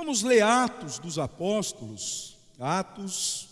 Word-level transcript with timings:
Vamos 0.00 0.22
ler 0.22 0.44
Atos 0.44 1.00
dos 1.00 1.18
Apóstolos, 1.18 2.36
Atos, 2.56 3.48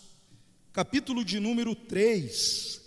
capítulo 0.71 1.25
de 1.25 1.41
número 1.41 1.75
3. 1.75 2.81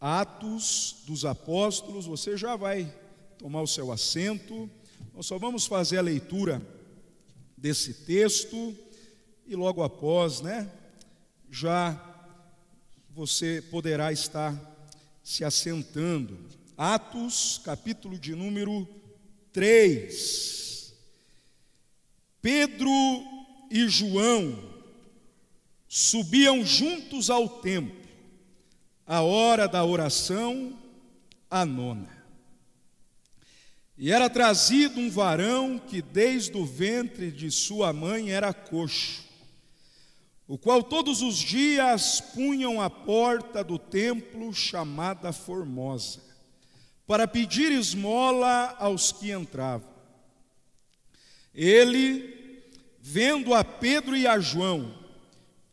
Atos 0.00 0.98
dos 1.08 1.24
Apóstolos, 1.24 2.06
você 2.06 2.36
já 2.36 2.54
vai 2.54 2.88
tomar 3.36 3.62
o 3.62 3.66
seu 3.66 3.90
assento. 3.90 4.70
Nós 5.12 5.26
só 5.26 5.38
vamos 5.38 5.66
fazer 5.66 5.98
a 5.98 6.02
leitura 6.02 6.62
desse 7.56 7.92
texto 7.92 8.76
e 9.44 9.56
logo 9.56 9.82
após, 9.82 10.40
né, 10.40 10.70
já 11.50 12.00
você 13.10 13.60
poderá 13.72 14.12
estar 14.12 14.56
se 15.20 15.44
assentando. 15.44 16.38
Atos, 16.76 17.60
capítulo 17.64 18.16
de 18.16 18.36
número 18.36 18.86
3. 19.52 20.67
Pedro 22.40 22.90
e 23.70 23.88
João 23.88 24.68
subiam 25.88 26.64
juntos 26.64 27.30
ao 27.30 27.48
templo, 27.48 27.96
a 29.06 29.22
hora 29.22 29.66
da 29.66 29.84
oração, 29.84 30.78
a 31.50 31.64
nona. 31.64 32.16
E 33.96 34.12
era 34.12 34.30
trazido 34.30 35.00
um 35.00 35.10
varão 35.10 35.78
que 35.78 36.00
desde 36.00 36.56
o 36.56 36.64
ventre 36.64 37.32
de 37.32 37.50
sua 37.50 37.92
mãe 37.92 38.30
era 38.30 38.54
coxo, 38.54 39.24
o 40.46 40.56
qual 40.56 40.82
todos 40.82 41.20
os 41.20 41.36
dias 41.36 42.20
punham 42.20 42.80
a 42.80 42.88
porta 42.88 43.64
do 43.64 43.78
templo 43.78 44.54
chamada 44.54 45.32
Formosa, 45.32 46.22
para 47.06 47.26
pedir 47.26 47.72
esmola 47.72 48.76
aos 48.78 49.10
que 49.10 49.32
entravam. 49.32 49.97
Ele, 51.60 52.62
vendo 53.00 53.52
a 53.52 53.64
Pedro 53.64 54.16
e 54.16 54.28
a 54.28 54.38
João, 54.38 54.96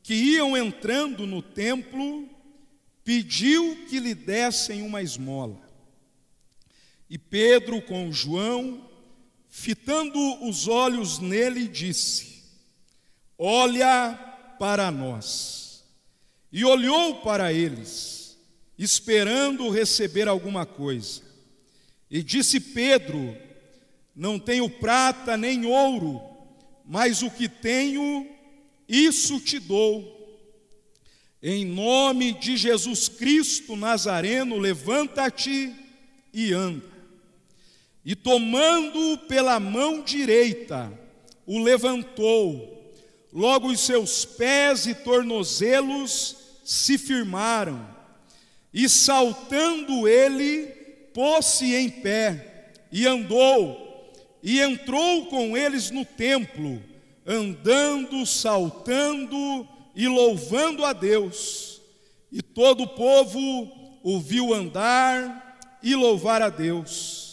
que 0.01 0.15
iam 0.15 0.57
entrando 0.57 1.27
no 1.27 1.43
templo, 1.43 2.27
pediu 3.03 3.85
que 3.87 3.99
lhe 3.99 4.15
dessem 4.15 4.81
uma 4.81 5.03
esmola. 5.03 5.61
E 7.07 7.19
Pedro, 7.19 7.83
com 7.83 8.11
João, 8.11 8.89
fitando 9.47 10.17
os 10.43 10.67
olhos 10.67 11.19
nele, 11.19 11.67
disse: 11.67 12.41
Olha 13.37 14.13
para 14.57 14.89
nós. 14.89 15.83
E 16.51 16.65
olhou 16.65 17.21
para 17.21 17.53
eles, 17.53 18.39
esperando 18.75 19.69
receber 19.69 20.27
alguma 20.27 20.65
coisa. 20.65 21.21
E 22.09 22.23
disse 22.23 22.59
Pedro: 22.59 23.37
Não 24.15 24.39
tenho 24.39 24.69
prata 24.69 25.35
nem 25.35 25.65
ouro, 25.65 26.21
mas 26.85 27.21
o 27.21 27.29
que 27.29 27.49
tenho, 27.49 28.25
isso 28.87 29.39
te 29.39 29.59
dou. 29.59 30.13
Em 31.43 31.65
nome 31.65 32.31
de 32.31 32.55
Jesus 32.55 33.09
Cristo 33.09 33.75
Nazareno, 33.75 34.57
levanta-te 34.57 35.75
e 36.33 36.53
anda. 36.53 36.95
E 38.05 38.15
tomando-o 38.15 39.17
pela 39.17 39.59
mão 39.59 40.01
direita, 40.01 40.91
o 41.45 41.59
levantou. 41.59 42.93
Logo 43.33 43.67
os 43.67 43.81
seus 43.81 44.23
pés 44.23 44.87
e 44.87 44.93
tornozelos 44.93 46.37
se 46.63 46.97
firmaram. 46.97 47.85
E 48.73 48.87
saltando 48.87 50.07
ele, 50.07 50.67
pôs-se 51.13 51.75
em 51.75 51.89
pé 51.89 52.71
e 52.91 53.05
andou, 53.05 53.84
e 54.45 54.61
entrou 54.61 55.25
com 55.25 55.57
eles 55.57 55.91
no 55.91 56.05
templo, 56.05 56.81
andando, 57.25 58.25
saltando 58.25 59.67
e 59.95 60.07
louvando 60.07 60.85
a 60.85 60.93
Deus. 60.93 61.81
E 62.31 62.41
todo 62.41 62.83
o 62.83 62.87
povo 62.87 63.99
o 64.03 64.21
viu 64.21 64.53
andar 64.53 65.59
e 65.81 65.95
louvar 65.95 66.41
a 66.41 66.49
Deus 66.49 67.25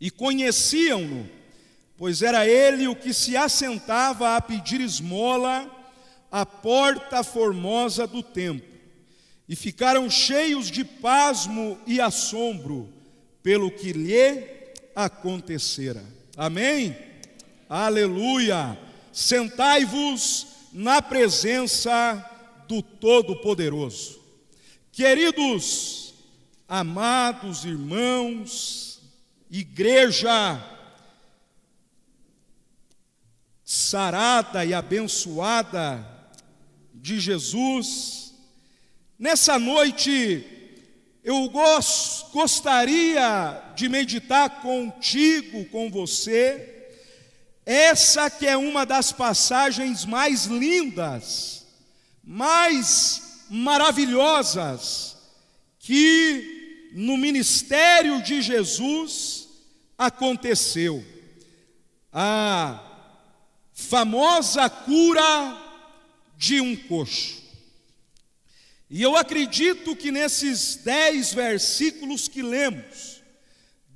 e 0.00 0.10
conheciam-no, 0.10 1.28
pois 1.96 2.22
era 2.22 2.46
ele 2.46 2.86
o 2.86 2.94
que 2.94 3.12
se 3.12 3.36
assentava 3.36 4.36
a 4.36 4.40
pedir 4.40 4.80
esmola 4.80 5.68
à 6.30 6.46
porta 6.46 7.24
formosa 7.24 8.06
do 8.06 8.22
templo, 8.22 8.68
e 9.48 9.56
ficaram 9.56 10.08
cheios 10.10 10.70
de 10.70 10.84
pasmo 10.84 11.78
e 11.86 12.00
assombro 12.00 12.92
pelo 13.42 13.70
que 13.70 13.92
lhe 13.92 14.57
acontecera. 14.98 16.04
Amém? 16.36 16.96
Aleluia! 17.68 18.76
Sentai-vos 19.12 20.48
na 20.72 21.00
presença 21.00 22.24
do 22.66 22.82
Todo-Poderoso. 22.82 24.18
Queridos, 24.90 26.14
amados 26.68 27.64
irmãos, 27.64 29.00
igreja 29.48 30.60
sarada 33.64 34.64
e 34.64 34.74
abençoada 34.74 36.04
de 36.92 37.20
Jesus, 37.20 38.34
nessa 39.16 39.60
noite 39.60 40.57
eu 41.28 41.52
gostaria 42.32 43.62
de 43.76 43.86
meditar 43.86 44.62
contigo, 44.62 45.66
com 45.66 45.90
você, 45.90 46.88
essa 47.66 48.30
que 48.30 48.46
é 48.46 48.56
uma 48.56 48.86
das 48.86 49.12
passagens 49.12 50.06
mais 50.06 50.46
lindas, 50.46 51.66
mais 52.24 53.44
maravilhosas 53.50 55.18
que 55.78 56.88
no 56.94 57.18
ministério 57.18 58.22
de 58.22 58.40
Jesus 58.40 59.48
aconteceu. 59.98 61.04
A 62.10 62.82
famosa 63.74 64.70
cura 64.70 65.62
de 66.38 66.58
um 66.58 66.74
coxo. 66.74 67.47
E 68.90 69.02
eu 69.02 69.16
acredito 69.16 69.94
que 69.94 70.10
nesses 70.10 70.76
dez 70.76 71.32
versículos 71.34 72.26
que 72.26 72.40
lemos, 72.40 73.22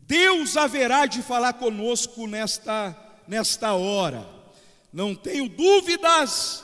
Deus 0.03 0.57
haverá 0.57 1.07
de 1.07 1.23
falar 1.23 1.55
conosco 1.55 2.27
nesta, 2.27 2.95
nesta 3.27 3.73
hora. 3.73 4.29
Não 4.93 5.15
tenho 5.15 5.49
dúvidas 5.49 6.63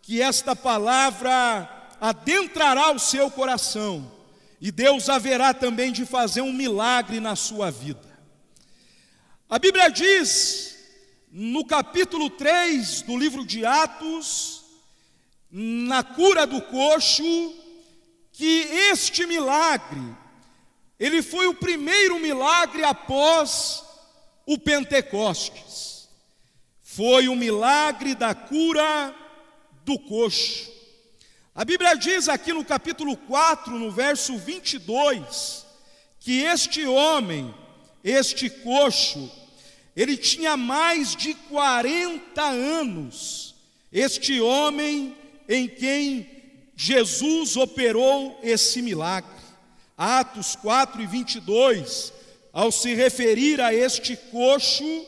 que 0.00 0.22
esta 0.22 0.56
palavra 0.56 1.68
adentrará 2.00 2.92
o 2.92 2.98
seu 2.98 3.30
coração, 3.30 4.10
e 4.60 4.70
Deus 4.70 5.10
haverá 5.10 5.52
também 5.52 5.92
de 5.92 6.06
fazer 6.06 6.40
um 6.40 6.52
milagre 6.52 7.20
na 7.20 7.36
sua 7.36 7.70
vida. 7.70 8.16
A 9.50 9.58
Bíblia 9.58 9.90
diz, 9.90 10.76
no 11.30 11.64
capítulo 11.66 12.30
3 12.30 13.02
do 13.02 13.18
livro 13.18 13.44
de 13.44 13.66
Atos, 13.66 14.64
na 15.50 16.02
cura 16.02 16.46
do 16.46 16.62
coxo, 16.62 17.54
que 18.36 18.68
este 18.90 19.24
milagre, 19.24 20.14
ele 21.00 21.22
foi 21.22 21.46
o 21.46 21.54
primeiro 21.54 22.20
milagre 22.20 22.84
após 22.84 23.82
o 24.44 24.58
Pentecostes. 24.58 26.06
Foi 26.82 27.28
o 27.28 27.34
milagre 27.34 28.14
da 28.14 28.34
cura 28.34 29.14
do 29.86 29.98
coxo. 29.98 30.70
A 31.54 31.64
Bíblia 31.64 31.94
diz 31.94 32.28
aqui 32.28 32.52
no 32.52 32.62
capítulo 32.62 33.16
4, 33.16 33.78
no 33.78 33.90
verso 33.90 34.36
22, 34.36 35.64
que 36.20 36.42
este 36.42 36.84
homem, 36.84 37.54
este 38.04 38.50
coxo, 38.50 39.32
ele 39.96 40.14
tinha 40.14 40.58
mais 40.58 41.16
de 41.16 41.32
40 41.32 42.42
anos, 42.42 43.54
este 43.90 44.42
homem 44.42 45.16
em 45.48 45.66
quem 45.66 46.35
Jesus 46.76 47.56
operou 47.56 48.38
esse 48.42 48.82
milagre. 48.82 49.30
Atos 49.96 50.54
4 50.56 51.02
e 51.02 51.06
22, 51.06 52.12
ao 52.52 52.70
se 52.70 52.92
referir 52.92 53.62
a 53.62 53.72
este 53.72 54.14
coxo, 54.14 55.06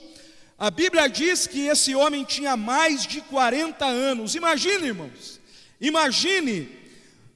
a 0.59 0.71
Bíblia 0.71 1.09
diz 1.09 1.47
que 1.47 1.67
esse 1.67 1.95
homem 1.95 2.25
tinha 2.25 2.57
mais 2.57 3.07
de 3.07 3.21
40 3.21 3.85
anos. 3.85 4.35
Imagine, 4.35 4.87
irmãos, 4.87 5.39
imagine 5.79 6.69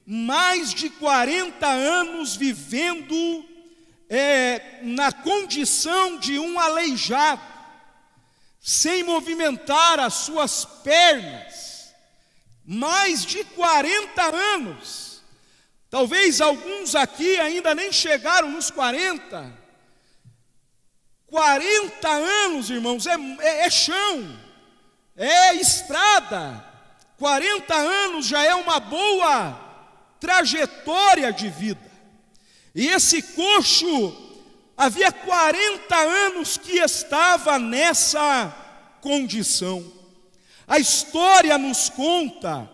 mais 0.05 0.73
de 0.73 0.89
40 0.89 1.65
anos 1.65 2.35
vivendo 2.35 3.45
é, 4.09 4.79
na 4.81 5.11
condição 5.11 6.17
de 6.17 6.37
um 6.37 6.59
aleijado, 6.59 7.41
sem 8.59 9.03
movimentar 9.03 9.99
as 9.99 10.13
suas 10.15 10.65
pernas, 10.65 11.72
mais 12.65 13.25
de 13.25 13.43
40 13.43 14.21
anos. 14.23 15.21
Talvez 15.89 16.41
alguns 16.41 16.95
aqui 16.95 17.39
ainda 17.39 17.75
nem 17.75 17.91
chegaram 17.91 18.49
nos 18.49 18.71
40. 18.71 19.61
40 21.27 22.09
anos, 22.09 22.69
irmãos, 22.69 23.05
é, 23.07 23.15
é, 23.39 23.65
é 23.65 23.69
chão, 23.69 24.39
é 25.15 25.55
estrada. 25.55 26.63
40 27.17 27.73
anos 27.73 28.25
já 28.25 28.43
é 28.43 28.55
uma 28.55 28.79
boa 28.79 29.59
trajetória 30.19 31.31
de 31.31 31.49
vida. 31.49 31.91
E 32.73 32.87
esse 32.87 33.21
coxo, 33.21 34.15
havia 34.75 35.11
40 35.11 35.95
anos 35.95 36.57
que 36.57 36.77
estava 36.79 37.59
nessa 37.59 38.51
condição. 39.01 40.02
A 40.73 40.79
história 40.79 41.55
nos 41.55 41.87
conta 41.87 42.67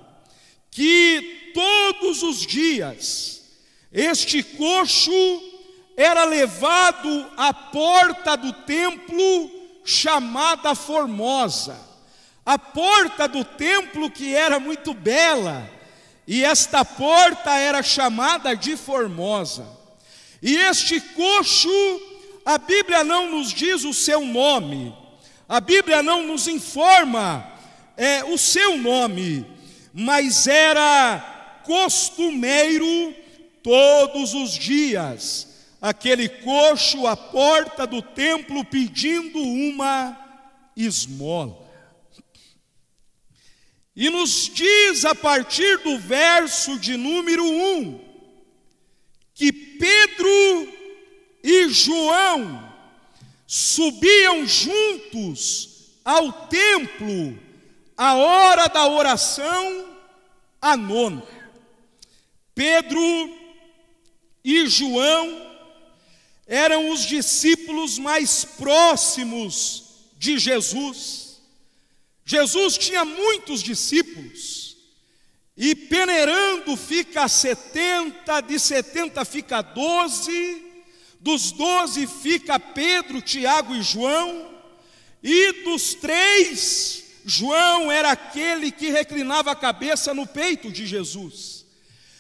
que 0.72 1.52
todos 1.54 2.24
os 2.24 2.48
dias 2.48 3.42
este 3.92 4.42
coxo 4.42 5.12
era 5.98 6.24
levado 6.24 7.30
à 7.36 7.54
porta 7.54 8.38
do 8.38 8.54
templo 8.54 9.52
chamada 9.84 10.74
Formosa. 10.76 11.78
A 12.46 12.58
porta 12.58 13.28
do 13.28 13.44
templo 13.44 14.10
que 14.10 14.34
era 14.34 14.62
muito 14.62 14.94
bela, 14.94 15.70
e 16.26 16.42
esta 16.42 16.86
porta 16.86 17.54
era 17.58 17.84
chamada 17.84 18.56
de 18.56 18.78
Formosa. 18.78 19.68
E 20.42 20.56
este 20.56 21.02
coxo, 21.02 22.02
a 22.46 22.58
Bíblia 22.58 23.04
não 23.04 23.30
nos 23.30 23.54
diz 23.54 23.84
o 23.84 23.94
seu 23.94 24.22
nome, 24.22 24.96
a 25.50 25.60
Bíblia 25.60 26.02
não 26.02 26.26
nos 26.26 26.48
informa 26.48 27.59
é, 28.00 28.24
o 28.24 28.38
seu 28.38 28.78
nome, 28.78 29.46
mas 29.94 30.48
era 30.48 31.62
costumeiro 31.66 33.14
todos 33.62 34.34
os 34.34 34.58
dias 34.58 35.50
aquele 35.82 36.30
coxo 36.30 37.06
à 37.06 37.16
porta 37.16 37.86
do 37.86 38.02
templo 38.02 38.64
pedindo 38.64 39.38
uma 39.42 40.18
esmola. 40.78 41.68
E 43.94 44.10
nos 44.10 44.50
diz 44.54 45.04
a 45.04 45.14
partir 45.14 45.80
do 45.80 46.00
verso 46.00 46.80
de 46.80 46.96
número 46.96 47.44
1 47.44 48.00
que 49.34 49.52
Pedro 49.52 50.74
e 51.44 51.68
João 51.68 52.74
subiam 53.46 54.46
juntos 54.48 55.98
ao 56.06 56.32
templo 56.48 57.49
a 58.00 58.16
hora 58.16 58.70
da 58.70 58.88
oração 58.88 59.86
a 60.62 60.78
nona. 60.78 61.22
Pedro 62.56 63.02
e 64.42 64.68
João 64.68 65.52
eram 66.48 66.92
os 66.92 67.02
discípulos 67.06 68.00
mais 68.00 68.46
próximos 68.46 69.84
de 70.18 70.40
Jesus. 70.40 71.42
Jesus 72.24 72.78
tinha 72.78 73.04
muitos 73.04 73.62
discípulos, 73.62 74.78
e 75.58 75.76
peneirando 75.76 76.78
fica 76.78 77.28
70, 77.28 78.40
de 78.40 78.60
70 78.60 79.26
fica 79.26 79.62
12, 79.62 80.64
dos 81.20 81.52
12 81.52 82.08
fica 82.08 82.58
Pedro, 82.58 83.22
Tiago 83.22 83.76
e 83.76 83.82
João, 83.82 84.56
e 85.22 85.64
dos 85.66 85.96
três, 85.96 87.09
João 87.30 87.92
era 87.92 88.12
aquele 88.12 88.72
que 88.72 88.90
reclinava 88.90 89.52
a 89.52 89.56
cabeça 89.56 90.16
no 90.16 90.26
peito 90.26 90.72
de 90.72 90.88
Jesus. 90.88 91.64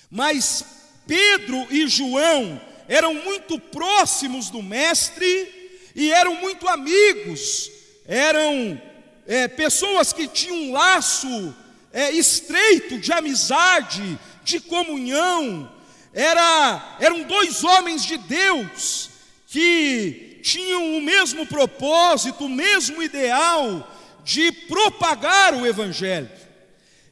Mas 0.10 0.64
Pedro 1.08 1.66
e 1.72 1.88
João 1.88 2.62
eram 2.88 3.16
muito 3.16 3.60
próximos 3.60 4.52
do 4.52 4.62
Mestre 4.62 5.72
e 5.96 6.12
eram 6.12 6.36
muito 6.36 6.68
amigos, 6.68 7.72
eram 8.06 8.80
é, 9.26 9.48
pessoas 9.48 10.14
que 10.14 10.28
tinham 10.28 10.56
um 10.56 10.72
laço 10.74 11.56
é, 11.92 12.12
estreito 12.12 13.00
de 13.00 13.12
amizade, 13.12 14.18
de 14.44 14.60
comunhão, 14.60 15.72
era, 16.14 16.98
eram 17.00 17.24
dois 17.24 17.64
homens 17.64 18.06
de 18.06 18.18
Deus 18.18 19.10
que 19.48 20.40
tinham 20.44 20.98
o 20.98 21.02
mesmo 21.02 21.48
propósito, 21.48 22.46
o 22.46 22.50
mesmo 22.50 23.02
ideal 23.02 23.96
de 24.30 24.52
propagar 24.52 25.56
o 25.56 25.66
Evangelho. 25.66 26.30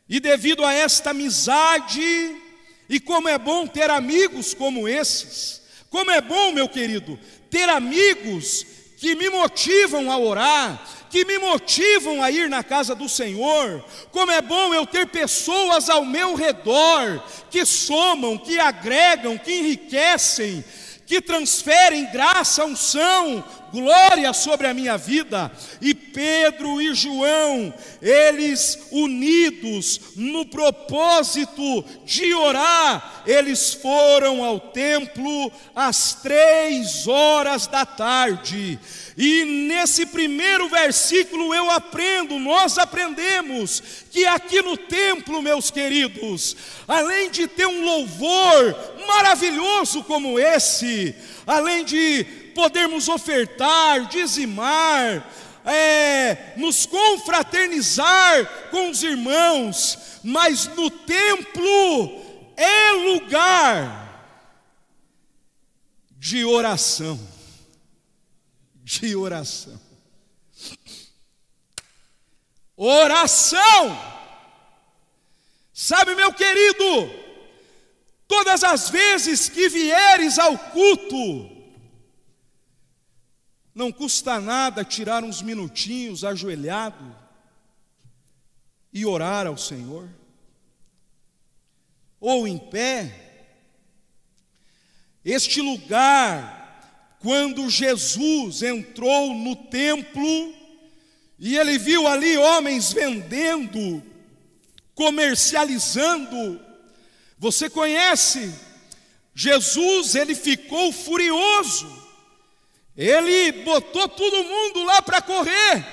E 0.08 0.20
devido 0.20 0.64
a 0.64 0.72
esta 0.72 1.10
amizade, 1.10 2.36
e 2.88 3.00
como 3.00 3.28
é 3.28 3.40
bom 3.40 3.66
ter 3.66 3.90
amigos 3.90 4.54
como 4.54 4.88
esses, 4.88 5.64
como 5.90 6.12
é 6.12 6.22
bom, 6.22 6.52
meu 6.52 6.70
querido, 6.70 7.20
ter 7.50 7.68
amigos 7.70 8.64
que 9.00 9.16
me 9.16 9.32
motivam 9.32 10.12
a 10.12 10.18
orar, 10.20 10.80
que 11.10 11.26
me 11.26 11.40
motivam 11.40 12.22
a 12.22 12.30
ir 12.30 12.50
na 12.50 12.64
casa 12.64 12.94
do 12.94 13.10
Senhor. 13.10 13.84
Como 14.12 14.32
é 14.32 14.42
bom 14.42 14.72
eu 14.72 14.86
ter 14.86 15.08
pessoas 15.08 15.90
ao 15.90 16.06
meu 16.06 16.36
redor 16.36 17.24
que 17.50 17.66
somam, 17.66 18.38
que 18.38 18.60
agregam, 18.60 19.40
que 19.40 19.54
enriquecem, 19.54 20.64
que 21.08 21.20
transferem 21.20 22.12
graça, 22.12 22.64
unção, 22.66 23.44
glória 23.72 24.34
sobre 24.34 24.68
a 24.68 24.74
minha 24.74 24.98
vida. 24.98 25.52
E 25.82 25.94
Pedro 25.94 26.82
e 26.82 26.94
João, 26.94 27.74
eles 28.02 28.80
unidos 28.92 30.00
no 30.16 30.46
propósito 30.46 31.84
de 32.06 32.34
orar, 32.34 33.24
eles 33.26 33.74
foram 33.74 34.44
ao 34.44 34.60
templo 34.60 35.52
às 35.76 36.16
três 36.16 37.08
horas 37.08 37.68
da 37.68 37.86
tarde. 37.86 38.80
E 39.18 39.46
nesse 39.68 40.06
primeiro 40.06 40.70
versículo 40.70 41.54
eu 41.54 41.72
aprendo, 41.72 42.38
nós 42.38 42.78
aprendemos 42.78 43.82
que 44.12 44.28
aqui 44.28 44.62
no 44.62 44.78
templo, 44.78 45.42
meus 45.42 45.72
queridos, 45.72 46.56
além 46.88 47.32
de 47.32 47.48
ter 47.48 47.66
um 47.66 47.84
louvor 47.84 48.76
maravilhoso 49.08 50.04
como 50.04 50.40
esse, 50.40 51.16
além 51.48 51.84
de 51.84 52.47
podermos 52.58 53.08
ofertar, 53.08 54.08
dizimar, 54.08 55.32
é, 55.64 56.56
nos 56.58 56.88
confraternizar 56.88 58.70
com 58.72 58.90
os 58.90 59.04
irmãos, 59.04 60.20
mas 60.24 60.66
no 60.66 60.90
templo 60.90 62.26
é 62.58 62.92
lugar 62.94 64.08
de 66.10 66.44
oração. 66.44 67.20
De 68.84 69.16
oração. 69.16 69.80
Oração. 72.76 74.18
Sabe, 75.72 76.16
meu 76.16 76.34
querido, 76.34 77.12
todas 78.28 78.64
as 78.64 78.90
vezes 78.90 79.48
que 79.48 79.70
vieres 79.70 80.40
ao 80.40 80.58
culto, 80.58 81.57
não 83.78 83.92
custa 83.92 84.42
nada 84.42 84.84
tirar 84.84 85.24
uns 85.24 85.40
minutinhos 85.42 86.24
ajoelhado 86.24 87.16
e 88.92 89.06
orar 89.06 89.46
ao 89.46 89.56
Senhor. 89.56 90.10
Ou 92.20 92.48
em 92.48 92.58
pé. 92.58 93.14
Este 95.24 95.62
lugar, 95.62 97.18
quando 97.20 97.70
Jesus 97.70 98.64
entrou 98.64 99.36
no 99.36 99.56
templo 99.56 100.56
e 101.38 101.56
ele 101.56 101.78
viu 101.78 102.08
ali 102.08 102.36
homens 102.36 102.92
vendendo, 102.92 104.02
comercializando, 104.96 106.60
você 107.38 107.70
conhece? 107.70 108.52
Jesus, 109.36 110.16
ele 110.16 110.34
ficou 110.34 110.92
furioso 110.92 111.97
ele 112.98 113.52
botou 113.64 114.10
todo 114.10 114.44
mundo 114.44 114.84
lá 114.84 115.04
para 115.04 115.22
correr. 115.22 115.86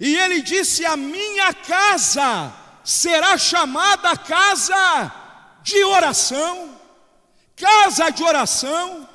E 0.00 0.16
ele 0.16 0.42
disse: 0.42 0.84
A 0.84 0.96
minha 0.96 1.54
casa 1.54 2.52
será 2.82 3.38
chamada 3.38 4.16
casa 4.16 5.12
de 5.62 5.84
oração. 5.84 6.76
Casa 7.54 8.10
de 8.10 8.24
oração. 8.24 9.08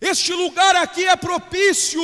Este 0.00 0.32
lugar 0.32 0.74
aqui 0.74 1.06
é 1.06 1.14
propício 1.14 2.02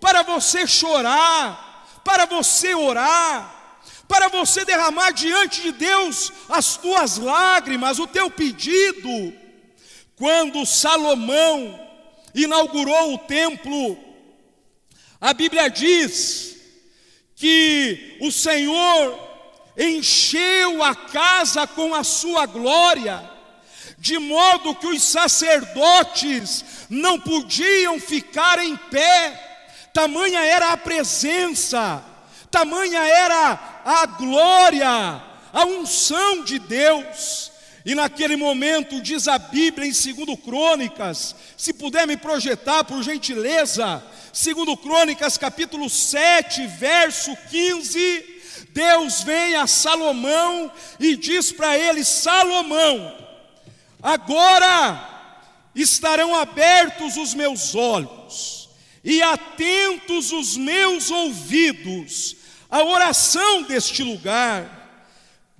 para 0.00 0.22
você 0.22 0.66
chorar, 0.66 1.86
para 2.02 2.24
você 2.24 2.74
orar, 2.74 3.82
para 4.08 4.28
você 4.28 4.64
derramar 4.64 5.12
diante 5.12 5.60
de 5.60 5.72
Deus 5.72 6.32
as 6.48 6.76
tuas 6.76 7.18
lágrimas, 7.18 8.00
o 8.00 8.06
teu 8.08 8.28
pedido. 8.28 9.32
Quando 10.16 10.66
Salomão 10.66 11.87
inaugurou 12.34 13.14
o 13.14 13.18
templo, 13.18 13.98
a 15.20 15.32
Bíblia 15.34 15.68
diz 15.68 16.56
que 17.34 18.18
o 18.20 18.30
Senhor 18.30 19.18
encheu 19.76 20.82
a 20.82 20.94
casa 20.94 21.66
com 21.66 21.94
a 21.94 22.02
sua 22.02 22.46
glória, 22.46 23.30
de 23.98 24.18
modo 24.18 24.74
que 24.74 24.86
os 24.86 25.02
sacerdotes 25.02 26.64
não 26.88 27.18
podiam 27.18 27.98
ficar 27.98 28.58
em 28.58 28.76
pé, 28.76 29.88
tamanha 29.92 30.40
era 30.40 30.72
a 30.72 30.76
presença, 30.76 32.04
tamanha 32.50 33.00
era 33.00 33.82
a 33.84 34.06
glória, 34.06 34.88
a 35.52 35.64
unção 35.64 36.44
de 36.44 36.58
Deus. 36.58 37.47
E 37.84 37.94
naquele 37.94 38.36
momento, 38.36 39.00
diz 39.00 39.28
a 39.28 39.38
Bíblia 39.38 39.86
em 39.86 39.92
2 39.92 40.38
Crônicas, 40.44 41.34
se 41.56 41.72
puder 41.72 42.06
me 42.06 42.16
projetar 42.16 42.84
por 42.84 43.02
gentileza, 43.02 44.02
2 44.32 44.78
Crônicas 44.80 45.38
capítulo 45.38 45.88
7, 45.88 46.66
verso 46.66 47.36
15, 47.50 48.38
Deus 48.70 49.22
vem 49.22 49.54
a 49.54 49.66
Salomão 49.66 50.70
e 50.98 51.16
diz 51.16 51.52
para 51.52 51.78
ele: 51.78 52.04
Salomão, 52.04 53.16
agora 54.02 55.16
estarão 55.74 56.34
abertos 56.34 57.16
os 57.16 57.34
meus 57.34 57.74
olhos 57.74 58.68
e 59.04 59.22
atentos 59.22 60.32
os 60.32 60.56
meus 60.56 61.10
ouvidos 61.10 62.36
à 62.68 62.82
oração 62.82 63.62
deste 63.62 64.02
lugar 64.02 64.77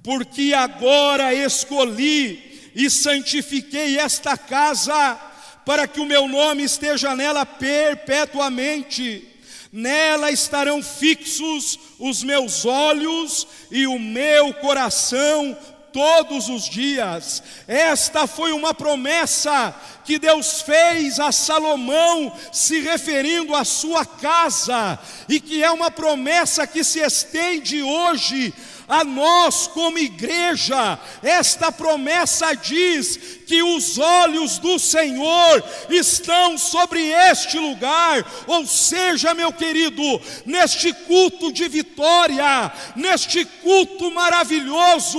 porque 0.03 0.53
agora 0.55 1.35
escolhi 1.35 2.71
e 2.75 2.89
santifiquei 2.89 3.99
esta 3.99 4.37
casa, 4.37 5.19
para 5.65 5.87
que 5.87 6.01
o 6.01 6.07
meu 6.07 6.29
nome 6.29 6.63
esteja 6.63 7.15
nela 7.15 7.45
perpetuamente. 7.45 9.27
Nela 9.71 10.31
estarão 10.31 10.83
fixos 10.83 11.79
os 11.99 12.23
meus 12.23 12.65
olhos 12.65 13.47
e 13.71 13.87
o 13.87 13.99
meu 13.99 14.55
coração 14.55 15.57
todos 15.93 16.49
os 16.49 16.69
dias. 16.69 17.43
Esta 17.67 18.27
foi 18.27 18.53
uma 18.53 18.73
promessa 18.73 19.75
que 20.09 20.19
Deus 20.19 20.63
fez 20.63 21.21
a 21.21 21.31
Salomão, 21.31 22.35
se 22.51 22.81
referindo 22.81 23.55
à 23.55 23.63
sua 23.63 24.07
casa, 24.07 24.99
e 25.29 25.39
que 25.39 25.63
é 25.63 25.71
uma 25.71 25.91
promessa 25.91 26.67
que 26.67 26.83
se 26.83 27.01
estende 27.01 27.83
hoje 27.83 28.55
a 28.89 29.05
nós, 29.05 29.67
como 29.67 29.99
igreja, 29.99 30.99
esta 31.23 31.71
promessa 31.71 32.55
diz 32.57 33.19
que 33.47 33.63
os 33.63 33.99
olhos 33.99 34.59
do 34.59 34.79
Senhor 34.79 35.63
estão 35.91 36.57
sobre 36.57 37.11
este 37.31 37.59
lugar, 37.59 38.25
ou 38.47 38.67
seja, 38.67 39.35
meu 39.35 39.53
querido, 39.53 40.03
neste 40.47 40.93
culto 40.93 41.53
de 41.53 41.69
vitória, 41.69 42.73
neste 42.97 43.45
culto 43.45 44.11
maravilhoso, 44.11 45.19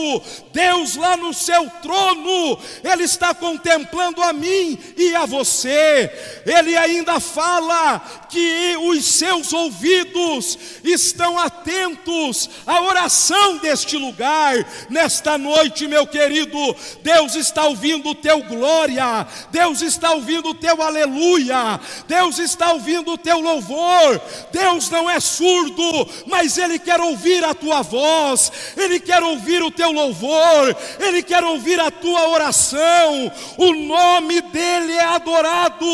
Deus 0.52 0.96
lá 0.96 1.16
no 1.16 1.32
seu 1.32 1.70
trono, 1.82 2.60
Ele 2.84 3.04
está 3.04 3.36
contemplando 3.36 4.22
a 4.24 4.34
mim 4.34 4.79
e 4.98 5.16
a 5.16 5.26
você, 5.26 6.12
Ele 6.46 6.76
ainda 6.76 7.20
fala 7.20 8.00
que 8.30 8.76
os 8.78 9.06
seus 9.06 9.52
ouvidos 9.52 10.58
estão 10.84 11.38
atentos 11.38 12.50
à 12.66 12.82
oração 12.82 13.58
deste 13.58 13.98
lugar. 13.98 14.56
Nesta 14.90 15.38
noite, 15.38 15.88
meu 15.88 16.06
querido, 16.06 16.76
Deus 17.02 17.36
está 17.36 17.66
ouvindo 17.66 18.10
o 18.10 18.16
teu 18.16 18.44
glória, 18.44 19.28
Deus 19.52 19.82
está 19.82 20.12
ouvindo 20.12 20.50
o 20.50 20.54
teu 20.54 20.82
aleluia, 20.82 21.80
Deus 22.08 22.38
está 22.40 22.72
ouvindo 22.72 23.14
o 23.14 23.18
teu 23.18 23.40
louvor. 23.40 24.22
Deus 24.52 24.90
não 24.90 25.10
é 25.10 25.20
surdo, 25.20 26.08
mas 26.28 26.58
Ele 26.58 26.78
quer 26.78 27.00
ouvir 27.00 27.44
a 27.44 27.54
tua 27.54 27.82
voz, 27.82 28.52
Ele 28.78 29.00
quer 29.00 29.24
ouvir 29.24 29.64
o 29.64 29.72
teu 29.72 29.92
louvor, 29.92 30.76
Ele 31.00 31.24
quer 31.24 31.44
ouvir 31.44 31.80
a 31.80 31.90
tua 31.90 32.30
oração. 32.30 33.32
O 33.58 33.74
nome 33.74 34.42
dEle 34.42 34.69
é 34.70 35.04
adorado 35.04 35.86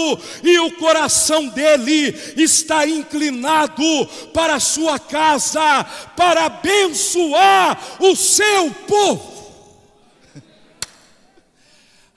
e 0.44 0.60
o 0.60 0.72
coração 0.78 1.48
dEle 1.48 2.10
está 2.36 2.88
inclinado 2.88 3.84
para 4.34 4.56
a 4.56 4.60
sua 4.60 5.00
casa, 5.00 5.84
para 6.16 6.46
abençoar 6.46 8.02
o 8.02 8.16
seu 8.16 8.72
povo. 8.88 9.36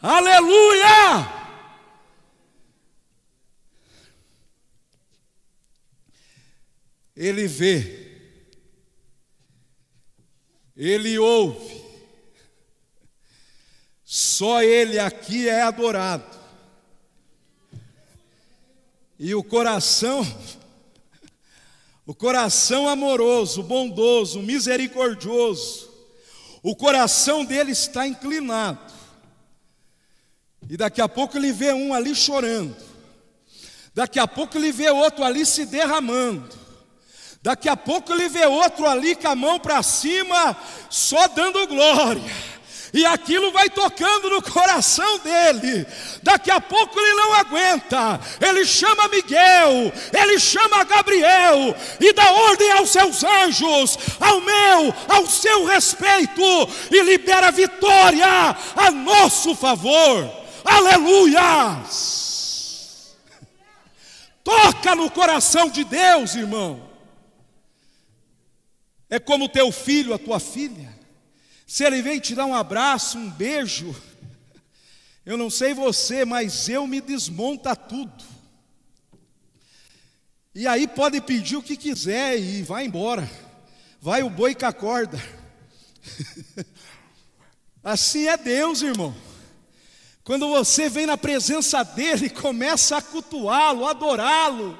Aleluia! 0.03 1.39
Ele 7.19 7.49
vê, 7.49 8.07
ele 10.77 11.19
ouve, 11.19 11.85
só 14.05 14.63
ele 14.63 15.01
aqui 15.01 15.49
é 15.49 15.63
adorado. 15.63 16.28
E 19.19 19.35
o 19.35 19.43
coração 19.43 20.25
o 22.09 22.15
coração 22.15 22.89
amoroso, 22.89 23.63
bondoso, 23.63 24.41
misericordioso, 24.41 25.91
o 26.63 26.75
coração 26.75 27.45
dele 27.45 27.73
está 27.73 28.07
inclinado. 28.07 28.81
E 30.71 30.75
daqui 30.75 31.03
a 31.03 31.09
pouco 31.09 31.37
ele 31.37 31.53
vê 31.53 31.71
um 31.75 31.93
ali 31.93 32.15
chorando. 32.15 32.75
Daqui 33.95 34.19
a 34.19 34.27
pouco 34.27 34.57
ele 34.57 34.73
vê 34.73 34.89
outro 34.89 35.23
ali 35.23 35.45
se 35.45 35.67
derramando. 35.67 36.49
Daqui 37.43 37.69
a 37.69 37.77
pouco 37.77 38.11
ele 38.11 38.31
vê 38.31 38.47
outro 38.47 38.87
ali 38.87 39.15
com 39.15 39.29
a 39.29 39.35
mão 39.35 39.61
para 39.61 39.83
cima, 39.83 40.57
só 40.89 41.29
dando 41.29 41.67
glória 41.67 42.58
e 42.93 43.05
aquilo 43.07 43.53
vai 43.53 43.69
tocando 43.69 44.31
no 44.31 44.43
coração 44.43 45.19
dele. 45.19 45.87
Daqui 46.23 46.51
a 46.51 46.61
pouco 46.61 46.99
ele 46.99 47.15
não 47.15 47.35
aguenta, 47.35 48.21
ele 48.41 48.65
chama 48.65 49.09
Miguel, 49.09 49.93
ele 50.13 50.39
chama 50.39 50.85
Gabriel 50.85 51.75
e 52.01 52.13
dá 52.13 52.31
ordem 52.31 52.73
aos 52.73 52.91
seus 52.91 53.25
anjos, 53.25 53.99
ao 54.21 54.41
meu, 54.41 54.95
ao 55.09 55.27
seu 55.27 55.65
respeito 55.65 56.43
e 56.91 57.03
libera 57.03 57.51
vitória 57.51 58.27
a 58.77 58.91
nosso 58.91 59.55
favor. 59.55 60.31
Aleluia! 60.65 61.83
Toca 64.45 64.95
no 64.95 65.11
coração 65.11 65.69
de 65.69 65.85
Deus, 65.85 66.35
irmão. 66.35 66.89
É 69.11 69.19
como 69.19 69.49
teu 69.49 69.71
filho, 69.73 70.15
a 70.15 70.19
tua 70.19 70.39
filha. 70.41 70.97
Se 71.69 71.85
ele 71.85 72.01
vem 72.01 72.19
te 72.19 72.35
dar 72.35 72.47
um 72.47 72.55
abraço, 72.55 73.19
um 73.19 73.29
beijo, 73.29 73.95
eu 75.27 75.37
não 75.37 75.51
sei 75.51 75.75
você, 75.75 76.25
mas 76.25 76.67
eu 76.67 76.87
me 76.87 76.99
desmonta 76.99 77.77
tudo. 77.77 78.25
E 80.55 80.67
aí 80.67 80.89
pode 80.89 81.21
pedir 81.21 81.57
o 81.57 81.63
que 81.63 81.77
quiser 81.77 82.39
e 82.39 82.63
vai 82.63 82.87
embora. 82.87 83.31
Vai 84.01 84.23
o 84.23 84.31
boi 84.31 84.55
com 84.55 84.65
a 84.65 84.73
corda. 84.73 85.23
assim 87.85 88.27
é 88.27 88.39
Deus, 88.39 88.81
irmão. 88.81 89.15
Quando 90.25 90.49
você 90.49 90.89
vem 90.89 91.05
na 91.05 91.19
presença 91.19 91.83
dele, 91.83 92.31
começa 92.31 92.97
a 92.97 93.03
cultuá-lo, 93.03 93.87
adorá-lo. 93.87 94.79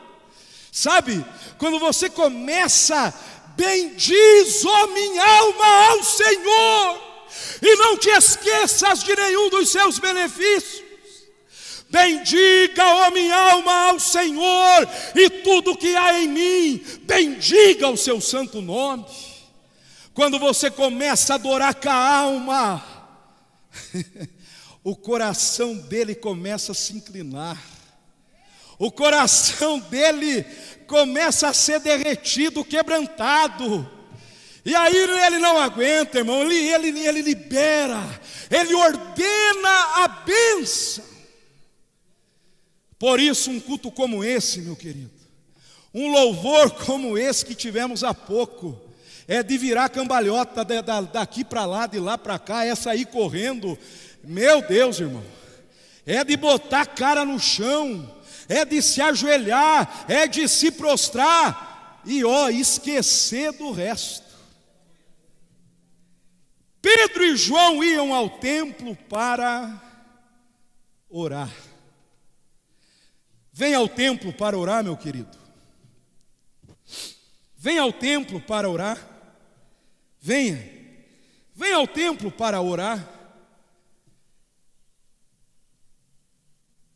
Sabe? 0.73 1.23
Quando 1.59 1.79
você 1.79 2.09
começa 2.09 3.13
Bendiz, 3.59 4.65
ó 4.65 4.87
minha 4.87 5.25
alma, 5.41 5.89
ao 5.89 6.05
Senhor, 6.05 7.03
e 7.61 7.75
não 7.75 7.99
te 7.99 8.09
esqueças 8.09 9.03
de 9.03 9.17
nenhum 9.17 9.51
dos 9.51 9.71
seus 9.71 9.99
benefícios. 9.99 10.85
Bendiga, 11.91 12.87
ó 12.87 13.11
minha 13.11 13.35
alma, 13.35 13.91
ao 13.91 13.99
Senhor, 13.99 14.89
e 15.13 15.29
tudo 15.43 15.77
que 15.77 15.97
há 15.97 16.21
em 16.21 16.29
mim, 16.29 16.85
bendiga 17.03 17.89
o 17.89 17.97
seu 17.97 18.21
santo 18.21 18.63
nome. 18.63 19.05
Quando 20.15 20.39
você 20.39 20.71
começa 20.71 21.33
a 21.33 21.37
adorar 21.37 21.75
com 21.75 21.91
a 21.91 22.17
alma, 22.17 22.85
o 24.85 24.95
coração 24.95 25.75
dele 25.75 26.15
começa 26.15 26.71
a 26.71 26.77
se 26.77 26.93
inclinar, 26.93 27.61
o 28.79 28.93
coração 28.93 29.81
dele 29.81 30.47
começa 30.89 31.49
a 31.49 31.53
ser 31.53 31.79
derretido, 31.79 32.65
quebrantado. 32.65 33.89
E 34.65 34.75
aí 34.75 34.97
ele 34.97 35.39
não 35.39 35.59
aguenta, 35.59 36.19
irmão, 36.19 36.43
ele, 36.43 36.57
ele, 36.57 37.07
ele 37.07 37.23
libera, 37.23 38.03
ele 38.51 38.75
ordena 38.75 40.03
a 40.03 40.09
bênção. 40.09 41.05
Por 42.99 43.21
isso, 43.21 43.51
um 43.51 43.61
culto 43.61 43.93
como 43.93 44.25
esse, 44.25 44.61
meu 44.61 44.75
querido, 44.75 45.13
um 45.95 46.11
louvor 46.11 46.71
como 46.71 47.17
esse 47.17 47.47
que 47.47 47.55
tivemos 47.55 48.03
há 48.03 48.13
pouco, 48.13 48.81
é 49.29 49.43
de 49.43 49.57
virar 49.57 49.91
cambalhota 49.91 50.65
daqui 51.13 51.45
para 51.45 51.65
lá, 51.67 51.87
de 51.87 52.01
lá 52.01 52.19
para 52.19 52.39
cá, 52.39 52.65
é 52.65 52.75
sair 52.75 53.05
correndo. 53.07 53.79
Meu 54.25 54.63
Deus, 54.63 54.99
irmão, 54.99 55.23
é 56.05 56.25
de 56.25 56.37
botar 56.37 56.81
a 56.81 56.87
cara 56.87 57.25
no 57.25 57.39
chão, 57.39 58.18
é 58.49 58.65
de 58.65 58.81
se 58.81 59.01
ajoelhar, 59.03 60.07
é 60.09 60.27
de 60.27 60.49
se 60.49 60.71
prostrar 60.71 62.01
e 62.05 62.25
ó, 62.25 62.49
esquecer 62.49 63.53
do 63.53 63.71
resto. 63.71 64.27
Pedro 66.81 67.25
e 67.25 67.37
João 67.37 67.85
iam 67.85 68.15
ao 68.15 68.39
templo 68.39 68.97
para 68.97 69.83
orar. 71.11 71.53
Vem 73.53 73.75
ao 73.75 73.89
templo 73.89 74.33
para 74.33 74.57
orar, 74.57 74.83
meu 74.83 74.97
querido. 74.97 75.37
Venha 77.57 77.83
ao 77.83 77.93
templo 77.93 78.41
para 78.41 78.71
orar. 78.71 78.97
Venha. 80.21 80.57
Venha 81.55 81.77
ao 81.77 81.89
templo 81.89 82.31
para 82.31 82.61
orar. 82.61 83.01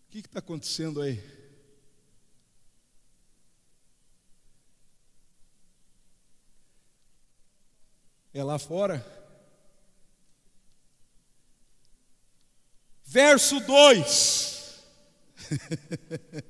O 0.07 0.11
que 0.13 0.21
está 0.21 0.39
acontecendo 0.39 1.03
aí? 1.03 1.32
É 8.35 8.43
lá 8.43 8.59
fora? 8.59 9.05
Verso 13.05 13.61
2. 13.61 14.83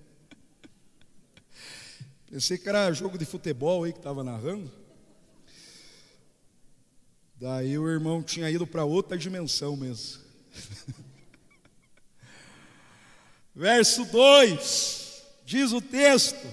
Pensei 2.30 2.56
que 2.56 2.68
era 2.68 2.92
jogo 2.92 3.18
de 3.18 3.24
futebol 3.24 3.82
aí 3.84 3.92
que 3.92 3.98
estava 3.98 4.22
narrando. 4.22 4.70
Daí 7.34 7.76
o 7.76 7.90
irmão 7.90 8.22
tinha 8.22 8.48
ido 8.48 8.64
para 8.66 8.84
outra 8.84 9.18
dimensão 9.18 9.76
mesmo. 9.76 10.22
Verso 13.52 14.04
2, 14.04 15.22
diz 15.44 15.72
o 15.72 15.80
texto: 15.80 16.46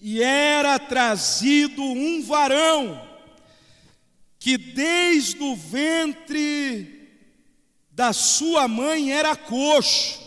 E 0.00 0.22
era 0.22 0.78
trazido 0.78 1.82
um 1.82 2.22
varão, 2.22 3.15
que 4.46 4.56
desde 4.56 5.42
o 5.42 5.56
ventre 5.56 7.10
da 7.90 8.12
sua 8.12 8.68
mãe 8.68 9.10
era 9.10 9.34
coxo, 9.34 10.20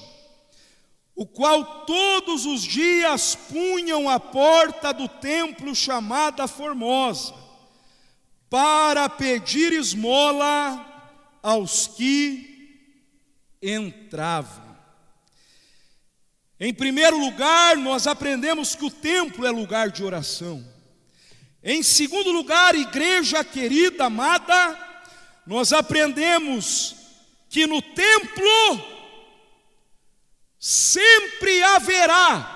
o 1.15 1.25
qual 1.25 1.85
todos 1.85 2.45
os 2.45 2.63
dias 2.63 3.33
punham 3.33 4.09
a 4.09 4.19
porta 4.19 4.91
do 4.91 5.07
templo 5.07 5.73
chamada 5.73 6.49
Formosa, 6.49 7.33
para 8.49 9.07
pedir 9.07 9.71
esmola 9.71 10.85
aos 11.41 11.88
que 11.88 12.75
entravam. 13.63 14.75
Em 16.59 16.73
primeiro 16.73 17.17
lugar, 17.17 17.77
nós 17.77 18.05
aprendemos 18.05 18.75
que 18.75 18.83
o 18.83 18.91
templo 18.91 19.45
é 19.45 19.49
lugar 19.49 19.89
de 19.89 20.03
oração. 20.03 20.61
Em 21.63 21.84
segundo 21.84 22.32
lugar, 22.32 22.74
igreja 22.74 23.44
querida, 23.44 24.06
amada, 24.06 24.78
nós 25.46 25.74
aprendemos 25.74 26.96
que 27.50 27.68
no 27.68 27.82
templo 27.82 29.00
sempre 30.58 31.62
haverá 31.63 32.56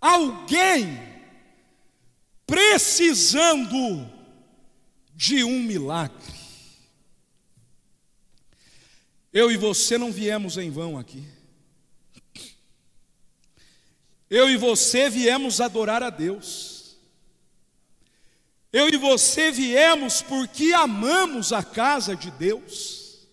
alguém 0.00 1.00
precisando 2.46 4.10
de 5.14 5.44
um 5.44 5.62
milagre. 5.62 6.32
Eu 9.32 9.50
e 9.50 9.56
você 9.56 9.96
não 9.96 10.12
viemos 10.12 10.56
em 10.58 10.70
vão 10.70 10.98
aqui. 10.98 11.26
Eu 14.28 14.48
e 14.50 14.56
você 14.56 15.10
viemos 15.10 15.60
adorar 15.60 16.02
a 16.02 16.10
Deus. 16.10 16.71
Eu 18.72 18.88
e 18.88 18.96
você 18.96 19.50
viemos 19.50 20.22
porque 20.22 20.72
amamos 20.72 21.52
a 21.52 21.62
casa 21.62 22.16
de 22.16 22.30
Deus. 22.30 23.28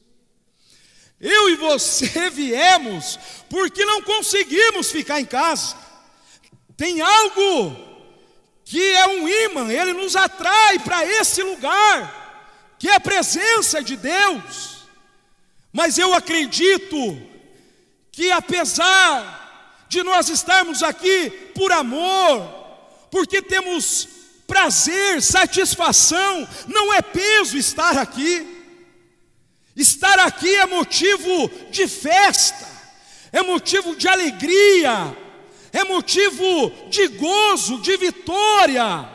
Eu 1.19 1.49
e 1.49 1.55
você 1.55 2.29
viemos 2.29 3.17
porque 3.49 3.85
não 3.85 4.01
conseguimos 4.01 4.91
ficar 4.91 5.21
em 5.21 5.25
casa. 5.25 5.77
Tem 6.75 6.99
algo 6.99 7.89
que 8.65 8.81
é 8.81 9.07
um 9.07 9.27
imã, 9.27 9.71
ele 9.71 9.93
nos 9.93 10.15
atrai 10.15 10.77
para 10.79 11.03
esse 11.03 11.41
lugar, 11.41 12.75
que 12.77 12.87
é 12.87 12.95
a 12.95 12.99
presença 12.99 13.81
de 13.81 13.95
Deus. 13.95 14.83
Mas 15.71 15.97
eu 15.97 16.13
acredito 16.13 17.19
que 18.11 18.29
apesar 18.31 19.85
de 19.87 20.03
nós 20.03 20.29
estarmos 20.29 20.83
aqui 20.83 21.29
por 21.55 21.71
amor, 21.71 22.47
porque 23.09 23.41
temos 23.41 24.18
prazer, 24.49 25.21
satisfação, 25.21 26.47
não 26.67 26.91
é 26.91 27.01
peso 27.01 27.55
estar 27.55 27.97
aqui. 27.97 28.57
Estar 29.75 30.19
aqui 30.19 30.53
é 30.55 30.65
motivo 30.65 31.47
de 31.69 31.87
festa, 31.87 32.67
é 33.31 33.41
motivo 33.41 33.95
de 33.95 34.07
alegria, 34.07 35.15
é 35.71 35.83
motivo 35.85 36.71
de 36.89 37.07
gozo, 37.09 37.79
de 37.81 37.95
vitória. 37.95 39.07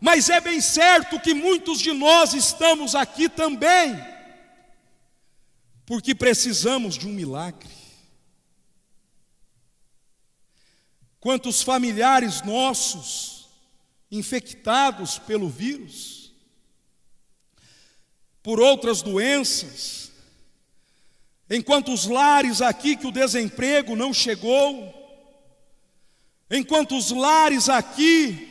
Mas 0.00 0.28
é 0.28 0.40
bem 0.40 0.60
certo 0.60 1.18
que 1.18 1.32
muitos 1.32 1.78
de 1.78 1.92
nós 1.92 2.34
estamos 2.34 2.94
aqui 2.94 3.28
também, 3.28 3.96
porque 5.86 6.14
precisamos 6.14 6.98
de 6.98 7.06
um 7.06 7.12
milagre. 7.12 7.70
Quantos 11.18 11.62
familiares 11.62 12.42
nossos 12.42 13.33
infectados 14.14 15.18
pelo 15.18 15.48
vírus, 15.48 16.32
por 18.42 18.60
outras 18.60 19.02
doenças, 19.02 20.12
enquanto 21.50 21.92
os 21.92 22.06
lares 22.06 22.62
aqui 22.62 22.96
que 22.96 23.06
o 23.06 23.12
desemprego 23.12 23.96
não 23.96 24.12
chegou, 24.12 24.92
enquanto 26.50 26.96
os 26.96 27.10
lares 27.10 27.68
aqui 27.68 28.50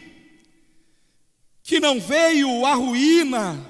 que 1.64 1.80
não 1.80 2.00
veio 2.00 2.66
a 2.66 2.74
ruína, 2.74 3.70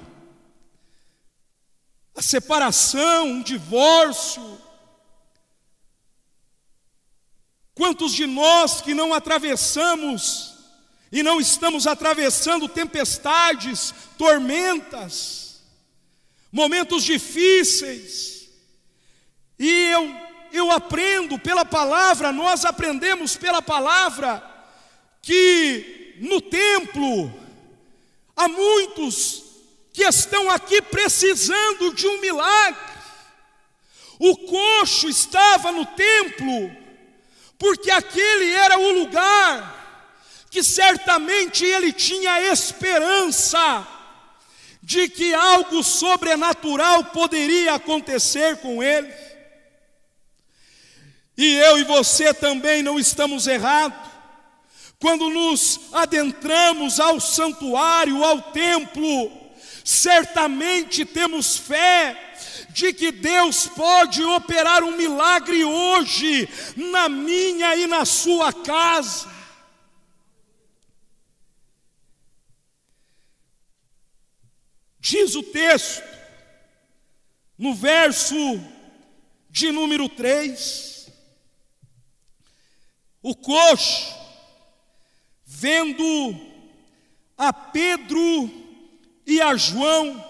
a 2.16 2.22
separação, 2.22 3.26
um 3.26 3.42
divórcio, 3.42 4.60
quantos 7.72 8.12
de 8.12 8.26
nós 8.26 8.80
que 8.80 8.94
não 8.94 9.14
atravessamos 9.14 10.53
e 11.14 11.22
não 11.22 11.40
estamos 11.40 11.86
atravessando 11.86 12.68
tempestades, 12.68 13.94
tormentas, 14.18 15.62
momentos 16.50 17.04
difíceis. 17.04 18.48
E 19.56 19.70
eu, 19.92 20.12
eu 20.50 20.72
aprendo 20.72 21.38
pela 21.38 21.64
palavra, 21.64 22.32
nós 22.32 22.64
aprendemos 22.64 23.36
pela 23.36 23.62
palavra, 23.62 24.42
que 25.22 26.16
no 26.18 26.40
templo 26.40 27.32
há 28.34 28.48
muitos 28.48 29.44
que 29.92 30.02
estão 30.02 30.50
aqui 30.50 30.82
precisando 30.82 31.94
de 31.94 32.08
um 32.08 32.20
milagre. 32.20 32.92
O 34.18 34.36
coxo 34.36 35.08
estava 35.08 35.70
no 35.70 35.86
templo, 35.86 36.76
porque 37.56 37.92
aquele 37.92 38.52
era 38.52 38.76
o 38.80 38.90
lugar 38.98 39.83
que 40.54 40.62
certamente 40.62 41.64
ele 41.64 41.92
tinha 41.92 42.40
esperança 42.52 43.84
de 44.80 45.08
que 45.08 45.34
algo 45.34 45.82
sobrenatural 45.82 47.06
poderia 47.06 47.74
acontecer 47.74 48.58
com 48.58 48.80
ele. 48.80 49.12
E 51.36 51.56
eu 51.56 51.80
e 51.80 51.82
você 51.82 52.32
também 52.32 52.84
não 52.84 53.00
estamos 53.00 53.48
errados. 53.48 53.98
Quando 55.00 55.28
nos 55.28 55.80
adentramos 55.92 57.00
ao 57.00 57.18
santuário, 57.18 58.22
ao 58.22 58.40
templo, 58.52 59.32
certamente 59.84 61.04
temos 61.04 61.56
fé 61.56 62.36
de 62.68 62.92
que 62.92 63.10
Deus 63.10 63.66
pode 63.66 64.22
operar 64.22 64.84
um 64.84 64.92
milagre 64.92 65.64
hoje 65.64 66.48
na 66.76 67.08
minha 67.08 67.74
e 67.74 67.88
na 67.88 68.04
sua 68.04 68.52
casa. 68.52 69.34
Diz 75.06 75.34
o 75.34 75.42
texto, 75.42 76.02
no 77.58 77.74
verso 77.74 78.34
de 79.50 79.70
número 79.70 80.08
3, 80.08 81.10
o 83.20 83.36
coxo, 83.36 84.14
vendo 85.44 86.34
a 87.36 87.52
Pedro 87.52 88.50
e 89.26 89.42
a 89.42 89.54
João, 89.56 90.24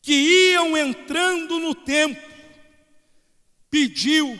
que 0.00 0.52
iam 0.52 0.78
entrando 0.78 1.58
no 1.58 1.74
templo, 1.74 2.22
pediu 3.68 4.38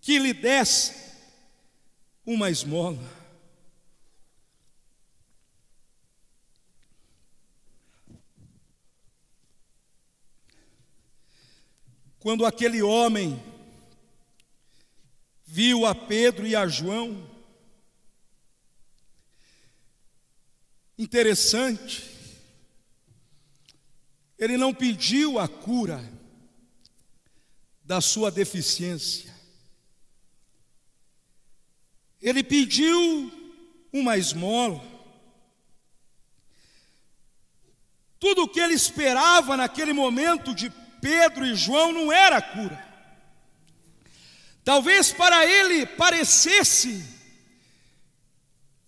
que 0.00 0.18
lhe 0.18 0.32
desse 0.32 0.94
uma 2.24 2.48
esmola. 2.48 3.21
Quando 12.22 12.46
aquele 12.46 12.80
homem 12.80 13.42
viu 15.44 15.84
a 15.84 15.94
Pedro 15.94 16.46
e 16.46 16.56
a 16.56 16.66
João, 16.66 17.30
Interessante, 21.02 22.08
ele 24.38 24.56
não 24.56 24.72
pediu 24.72 25.36
a 25.36 25.48
cura 25.48 26.00
da 27.82 28.00
sua 28.00 28.30
deficiência, 28.30 29.34
ele 32.20 32.44
pediu 32.44 33.32
uma 33.92 34.16
esmola. 34.16 34.80
Tudo 38.20 38.42
o 38.42 38.48
que 38.48 38.60
ele 38.60 38.74
esperava 38.74 39.56
naquele 39.56 39.92
momento 39.92 40.54
de 40.54 40.70
Pedro 41.02 41.44
e 41.44 41.56
João 41.56 41.90
não 41.90 42.12
era 42.12 42.40
cura. 42.40 42.80
Talvez 44.64 45.12
para 45.12 45.44
ele 45.44 45.84
parecesse 45.84 47.04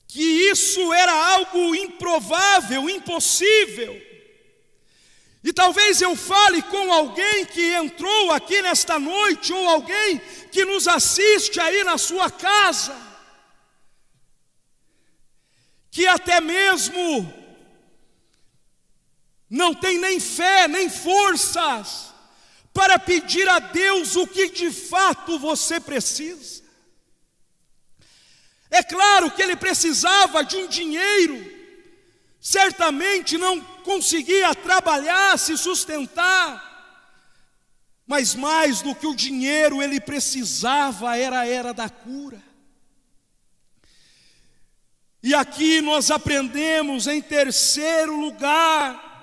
que 0.06 0.22
isso 0.22 0.92
era 0.92 1.12
algo 1.34 1.74
improvável, 1.74 2.88
impossível. 2.88 4.00
E 5.42 5.52
talvez 5.52 6.00
eu 6.00 6.14
fale 6.14 6.62
com 6.62 6.92
alguém 6.92 7.44
que 7.46 7.74
entrou 7.74 8.30
aqui 8.30 8.62
nesta 8.62 8.96
noite, 8.96 9.52
ou 9.52 9.68
alguém 9.68 10.18
que 10.52 10.64
nos 10.64 10.86
assiste 10.86 11.58
aí 11.58 11.82
na 11.82 11.98
sua 11.98 12.30
casa, 12.30 12.96
que 15.90 16.06
até 16.06 16.40
mesmo 16.40 17.43
não 19.54 19.72
tem 19.72 19.98
nem 19.98 20.18
fé, 20.18 20.66
nem 20.66 20.90
forças 20.90 22.12
para 22.72 22.98
pedir 22.98 23.48
a 23.48 23.60
Deus 23.60 24.16
o 24.16 24.26
que 24.26 24.50
de 24.50 24.68
fato 24.72 25.38
você 25.38 25.78
precisa. 25.78 26.64
É 28.68 28.82
claro 28.82 29.30
que 29.30 29.40
ele 29.40 29.54
precisava 29.54 30.42
de 30.42 30.56
um 30.56 30.66
dinheiro, 30.66 31.38
certamente 32.40 33.38
não 33.38 33.60
conseguia 33.60 34.52
trabalhar, 34.56 35.38
se 35.38 35.56
sustentar, 35.56 36.60
mas 38.04 38.34
mais 38.34 38.82
do 38.82 38.92
que 38.92 39.06
o 39.06 39.14
dinheiro 39.14 39.80
ele 39.80 40.00
precisava 40.00 41.16
era 41.16 41.40
a 41.40 41.46
era 41.46 41.72
da 41.72 41.88
cura. 41.88 42.42
E 45.22 45.32
aqui 45.32 45.80
nós 45.80 46.10
aprendemos 46.10 47.06
em 47.06 47.22
terceiro 47.22 48.16
lugar 48.16 49.13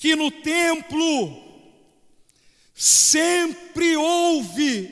que 0.00 0.16
no 0.16 0.30
templo 0.30 1.44
sempre 2.74 3.94
houve, 3.98 4.90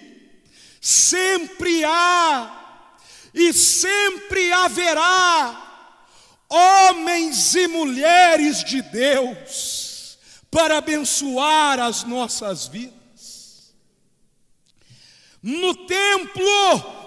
sempre 0.82 1.82
há 1.82 2.98
e 3.32 3.50
sempre 3.54 4.52
haverá 4.52 5.86
homens 6.46 7.54
e 7.54 7.66
mulheres 7.66 8.62
de 8.62 8.82
Deus 8.82 10.18
para 10.50 10.76
abençoar 10.76 11.80
as 11.80 12.04
nossas 12.04 12.66
vidas. 12.66 13.72
No 15.42 15.74
templo 15.86 16.98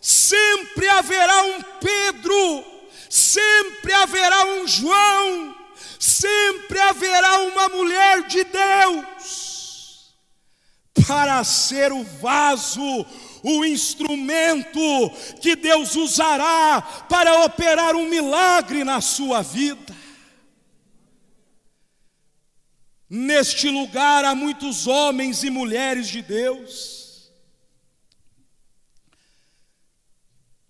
sempre 0.00 0.88
haverá 0.88 1.42
um 1.42 1.62
Pedro, 1.80 2.64
sempre 3.08 3.92
haverá 3.92 4.44
um 4.44 4.68
João, 4.68 5.59
sempre 6.00 6.80
haverá 6.80 7.40
uma 7.40 7.68
mulher 7.68 8.26
de 8.26 8.42
Deus 8.42 10.14
para 11.06 11.44
ser 11.44 11.92
o 11.92 12.02
vaso 12.02 13.06
o 13.42 13.64
instrumento 13.64 14.80
que 15.40 15.56
Deus 15.56 15.96
usará 15.96 16.80
para 17.08 17.44
operar 17.44 17.94
um 17.94 18.08
milagre 18.08 18.84
na 18.84 19.00
sua 19.00 19.42
vida. 19.42 19.96
Neste 23.08 23.68
lugar 23.68 24.24
há 24.24 24.34
muitos 24.34 24.86
homens 24.86 25.42
e 25.42 25.50
mulheres 25.50 26.08
de 26.08 26.22
Deus, 26.22 27.30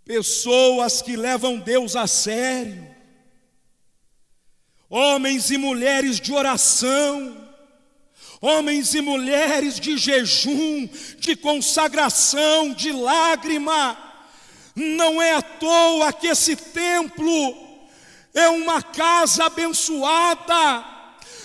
pessoas 0.04 1.02
que 1.02 1.16
levam 1.16 1.58
Deus 1.58 1.94
a 1.94 2.06
sério, 2.06 2.89
homens 4.90 5.52
e 5.52 5.56
mulheres 5.56 6.18
de 6.18 6.32
oração, 6.32 7.48
homens 8.40 8.92
e 8.92 9.00
mulheres 9.00 9.78
de 9.78 9.96
jejum, 9.96 10.88
de 11.18 11.36
consagração, 11.36 12.74
de 12.74 12.90
lágrima. 12.90 13.96
Não 14.74 15.22
é 15.22 15.34
à 15.34 15.42
toa 15.42 16.12
que 16.12 16.26
esse 16.26 16.56
templo 16.56 17.56
é 18.34 18.48
uma 18.48 18.82
casa 18.82 19.44
abençoada, 19.44 20.84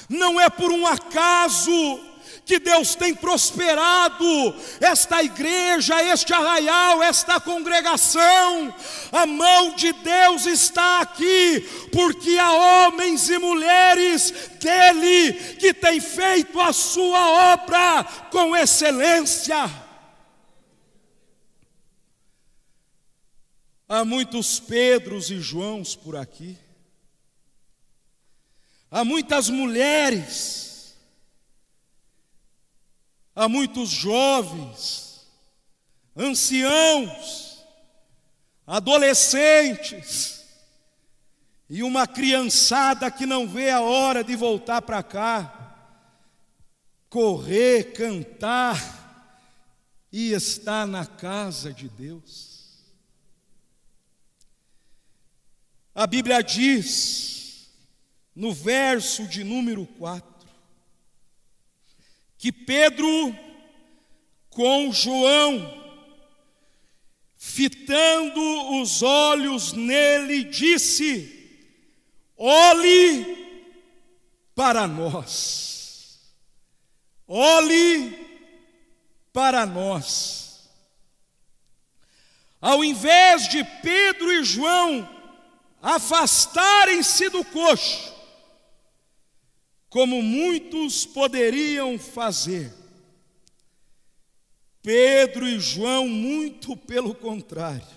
não 0.09 0.41
é 0.41 0.49
por 0.49 0.71
um 0.71 0.87
acaso 0.87 2.14
que 2.45 2.59
Deus 2.59 2.93
tem 2.93 3.13
prosperado 3.13 4.55
esta 4.79 5.23
igreja, 5.23 6.01
este 6.03 6.31
arraial, 6.31 7.01
esta 7.01 7.39
congregação. 7.39 8.73
A 9.11 9.25
mão 9.25 9.75
de 9.75 9.91
Deus 9.91 10.45
está 10.45 11.01
aqui, 11.01 11.61
porque 11.91 12.37
há 12.37 12.53
homens 12.87 13.29
e 13.29 13.39
mulheres 13.39 14.31
dele 14.59 15.33
que 15.55 15.73
têm 15.73 15.99
feito 15.99 16.61
a 16.61 16.71
sua 16.71 17.53
obra 17.53 18.03
com 18.29 18.55
excelência. 18.55 19.83
Há 23.87 24.05
muitos 24.05 24.59
Pedros 24.59 25.29
e 25.31 25.39
Joãos 25.39 25.95
por 25.95 26.15
aqui. 26.15 26.57
Há 28.91 29.03
muitas 29.03 29.49
mulheres 29.49 30.74
Há 33.35 33.49
muitos 33.49 33.89
jovens, 33.89 35.27
anciãos, 36.15 37.65
adolescentes 38.65 40.45
e 41.69 41.83
uma 41.83 42.07
criançada 42.07 43.11
que 43.11 43.25
não 43.25 43.47
vê 43.47 43.69
a 43.69 43.81
hora 43.81 44.23
de 44.23 44.35
voltar 44.35 44.81
para 44.81 45.03
cá, 45.03 45.91
correr, 47.09 47.93
cantar 47.93 48.95
e 50.11 50.31
estar 50.31 50.87
na 50.87 51.05
casa 51.05 51.73
de 51.73 51.89
Deus. 51.89 52.55
A 55.93 56.07
Bíblia 56.07 56.41
diz, 56.41 57.69
no 58.35 58.53
verso 58.53 59.27
de 59.27 59.43
número 59.43 59.85
4, 59.85 60.34
que 62.45 62.51
Pedro 62.51 63.35
com 64.51 64.91
João, 64.91 65.83
fitando 67.35 68.79
os 68.79 69.01
olhos 69.01 69.73
nele, 69.73 70.43
disse: 70.43 71.59
Olhe 72.37 73.25
para 74.53 74.87
nós, 74.87 76.19
olhe 77.27 78.15
para 79.33 79.65
nós. 79.65 80.69
Ao 82.61 82.83
invés 82.83 83.47
de 83.47 83.63
Pedro 83.81 84.31
e 84.31 84.43
João 84.43 85.09
afastarem-se 85.81 87.27
do 87.29 87.43
coxo, 87.43 88.14
como 89.95 90.21
muitos 90.21 91.05
poderiam 91.05 91.97
fazer. 91.97 92.69
Pedro 94.81 95.47
e 95.47 95.57
João, 95.57 96.05
muito 96.05 96.75
pelo 96.75 97.15
contrário, 97.15 97.87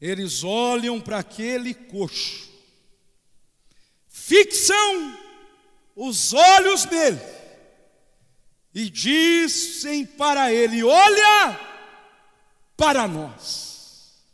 eles 0.00 0.42
olham 0.42 1.00
para 1.00 1.20
aquele 1.20 1.72
coxo, 1.74 2.50
fixam 4.08 5.16
os 5.94 6.32
olhos 6.32 6.84
nele 6.86 7.20
e 8.74 8.90
dizem 8.90 10.04
para 10.04 10.52
ele: 10.52 10.82
Olha 10.82 11.56
para 12.76 13.06
nós. 13.06 14.24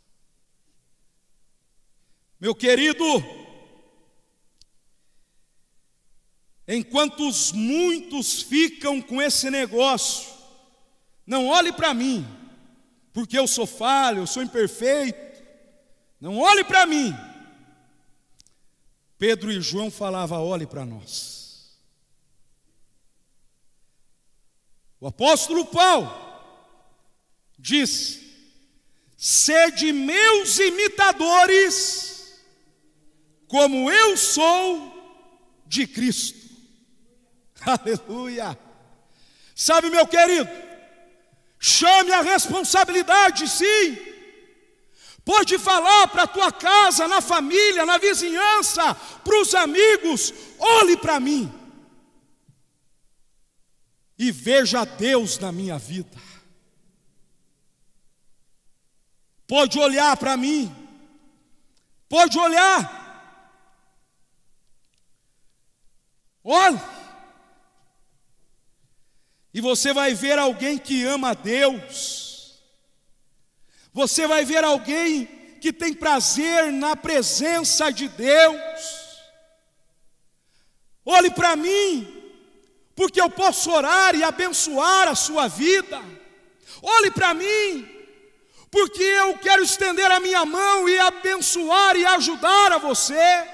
Meu 2.39 2.55
querido, 2.55 3.44
Enquanto 6.67 7.27
os 7.27 7.51
muitos 7.51 8.41
ficam 8.41 9.01
com 9.01 9.21
esse 9.21 9.49
negócio, 9.49 10.33
não 11.25 11.47
olhe 11.47 11.71
para 11.71 11.93
mim, 11.93 12.25
porque 13.13 13.37
eu 13.37 13.47
sou 13.47 13.67
falho, 13.67 14.19
eu 14.19 14.27
sou 14.27 14.41
imperfeito. 14.41 15.43
Não 16.19 16.39
olhe 16.39 16.63
para 16.63 16.85
mim. 16.85 17.13
Pedro 19.17 19.51
e 19.51 19.61
João 19.61 19.91
falavam: 19.91 20.43
olhe 20.43 20.65
para 20.65 20.85
nós. 20.85 21.77
O 24.99 25.07
apóstolo 25.07 25.65
Paulo 25.65 26.11
diz: 27.59 28.21
sede 29.15 29.91
meus 29.91 30.57
imitadores, 30.59 32.43
como 33.47 33.91
eu 33.91 34.17
sou 34.17 34.93
de 35.67 35.85
Cristo. 35.85 36.44
Aleluia. 38.07 38.57
Sabe, 39.55 39.89
meu 39.89 40.05
querido, 40.05 40.49
chame 41.59 42.11
a 42.11 42.21
responsabilidade, 42.21 43.47
sim. 43.47 43.97
Pode 45.23 45.57
falar 45.57 46.07
para 46.09 46.23
a 46.23 46.27
tua 46.27 46.51
casa, 46.51 47.07
na 47.07 47.19
família, 47.19 47.85
na 47.85 47.97
vizinhança, 47.97 48.93
para 48.93 49.41
os 49.41 49.55
amigos: 49.55 50.31
olhe 50.59 50.95
para 50.97 51.19
mim 51.19 51.51
e 54.17 54.31
veja 54.31 54.85
Deus 54.85 55.39
na 55.39 55.51
minha 55.51 55.77
vida. 55.77 56.21
Pode 59.47 59.79
olhar 59.79 60.15
para 60.17 60.37
mim, 60.37 60.73
pode 62.07 62.37
olhar. 62.37 63.03
Olhe, 66.43 66.79
e 69.55 69.61
você 69.61 69.93
vai 69.93 70.13
ver 70.13 70.37
alguém 70.37 70.77
que 70.77 71.05
ama 71.05 71.29
a 71.29 71.33
Deus, 71.33 72.59
você 73.93 74.27
vai 74.27 74.43
ver 74.43 74.65
alguém 74.65 75.25
que 75.61 75.71
tem 75.71 75.93
prazer 75.93 76.73
na 76.73 76.93
presença 76.97 77.89
de 77.89 78.09
Deus. 78.09 78.81
Olhe 81.05 81.31
para 81.31 81.55
mim, 81.55 82.05
porque 82.97 83.21
eu 83.21 83.29
posso 83.29 83.71
orar 83.71 84.13
e 84.13 84.25
abençoar 84.25 85.07
a 85.07 85.15
sua 85.15 85.47
vida. 85.47 86.03
Olhe 86.81 87.11
para 87.11 87.33
mim, 87.33 87.87
porque 88.69 89.03
eu 89.03 89.37
quero 89.37 89.63
estender 89.63 90.11
a 90.11 90.19
minha 90.19 90.45
mão 90.45 90.89
e 90.89 90.99
abençoar 90.99 91.95
e 91.95 92.05
ajudar 92.05 92.73
a 92.73 92.77
você. 92.77 93.47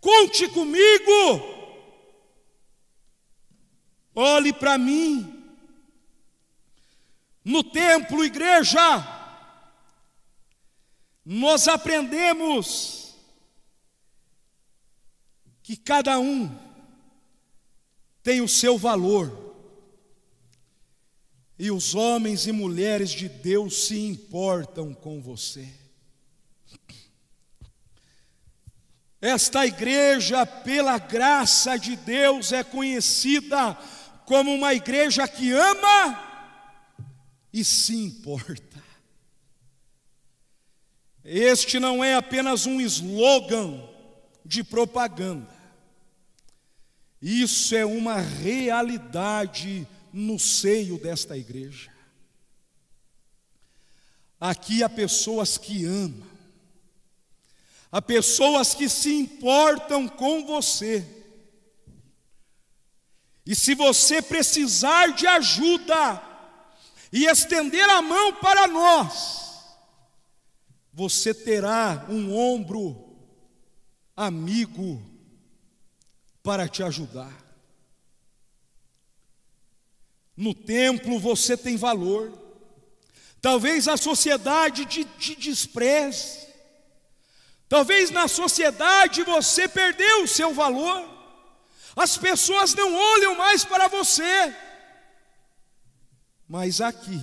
Conte 0.00 0.48
comigo. 0.48 1.57
Olhe 4.20 4.52
para 4.52 4.76
mim. 4.76 5.32
No 7.44 7.62
templo, 7.62 8.24
igreja, 8.24 8.80
nós 11.24 11.68
aprendemos 11.68 13.14
que 15.62 15.76
cada 15.76 16.18
um 16.18 16.50
tem 18.20 18.40
o 18.40 18.48
seu 18.48 18.76
valor. 18.76 19.54
E 21.56 21.70
os 21.70 21.94
homens 21.94 22.48
e 22.48 22.50
mulheres 22.50 23.10
de 23.10 23.28
Deus 23.28 23.86
se 23.86 24.00
importam 24.00 24.92
com 24.92 25.22
você. 25.22 25.72
Esta 29.20 29.64
igreja, 29.64 30.44
pela 30.44 30.98
graça 30.98 31.76
de 31.76 31.94
Deus, 31.94 32.50
é 32.50 32.64
conhecida 32.64 33.78
como 34.28 34.54
uma 34.54 34.74
igreja 34.74 35.26
que 35.26 35.52
ama 35.52 36.22
e 37.50 37.64
se 37.64 37.96
importa. 37.96 38.84
Este 41.24 41.80
não 41.80 42.04
é 42.04 42.14
apenas 42.14 42.66
um 42.66 42.78
slogan 42.78 43.82
de 44.44 44.62
propaganda. 44.62 45.48
Isso 47.22 47.74
é 47.74 47.86
uma 47.86 48.20
realidade 48.20 49.88
no 50.12 50.38
seio 50.38 50.98
desta 50.98 51.34
igreja. 51.34 51.90
Aqui 54.38 54.82
há 54.82 54.90
pessoas 54.90 55.56
que 55.56 55.86
amam, 55.86 56.28
há 57.90 58.02
pessoas 58.02 58.74
que 58.74 58.90
se 58.90 59.10
importam 59.10 60.06
com 60.06 60.44
você. 60.44 61.17
E 63.48 63.56
se 63.56 63.74
você 63.74 64.20
precisar 64.20 65.14
de 65.14 65.26
ajuda 65.26 66.22
e 67.10 67.24
estender 67.24 67.88
a 67.88 68.02
mão 68.02 68.34
para 68.34 68.68
nós, 68.68 69.64
você 70.92 71.32
terá 71.32 72.04
um 72.10 72.36
ombro 72.36 73.16
amigo 74.14 75.02
para 76.42 76.68
te 76.68 76.82
ajudar. 76.82 77.32
No 80.36 80.52
templo 80.52 81.18
você 81.18 81.56
tem 81.56 81.74
valor. 81.74 82.38
Talvez 83.40 83.88
a 83.88 83.96
sociedade 83.96 84.84
te, 84.84 85.06
te 85.06 85.34
despreze. 85.34 86.46
Talvez 87.66 88.10
na 88.10 88.28
sociedade 88.28 89.22
você 89.22 89.66
perdeu 89.66 90.24
o 90.24 90.28
seu 90.28 90.52
valor. 90.52 91.17
As 91.96 92.16
pessoas 92.16 92.74
não 92.74 92.94
olham 92.94 93.36
mais 93.36 93.64
para 93.64 93.88
você. 93.88 94.54
Mas 96.46 96.80
aqui, 96.80 97.20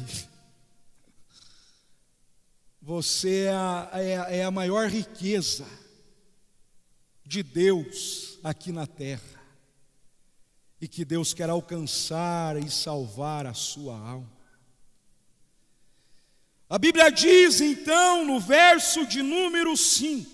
você 2.82 3.46
é 3.46 3.52
a, 3.52 3.90
é, 3.94 4.40
é 4.40 4.44
a 4.44 4.52
maior 4.52 4.88
riqueza 4.88 5.66
de 7.26 7.42
Deus 7.42 8.38
aqui 8.44 8.72
na 8.72 8.86
terra 8.86 9.36
e 10.80 10.88
que 10.88 11.04
Deus 11.04 11.34
quer 11.34 11.50
alcançar 11.50 12.58
e 12.58 12.70
salvar 12.70 13.48
a 13.48 13.54
sua 13.56 13.98
alma. 13.98 14.32
A 16.70 16.78
Bíblia 16.78 17.10
diz 17.10 17.62
então, 17.62 18.26
no 18.26 18.40
verso 18.40 19.06
de 19.08 19.24
número 19.24 19.76
5, 19.76 20.30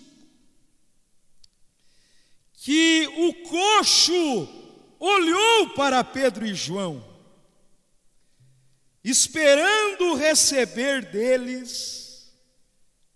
que 2.63 3.07
o 3.07 3.49
coxo 3.49 4.47
olhou 4.99 5.69
para 5.69 6.03
Pedro 6.03 6.45
e 6.45 6.53
João, 6.53 7.03
esperando 9.03 10.13
receber 10.13 11.09
deles 11.09 12.31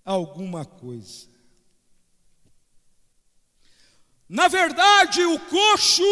alguma 0.04 0.66
coisa. 0.66 1.28
Na 4.28 4.48
verdade, 4.48 5.24
o 5.24 5.40
coxo, 5.42 6.04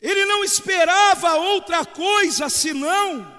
ele 0.00 0.24
não 0.24 0.42
esperava 0.42 1.34
outra 1.34 1.84
coisa 1.84 2.48
senão 2.48 3.30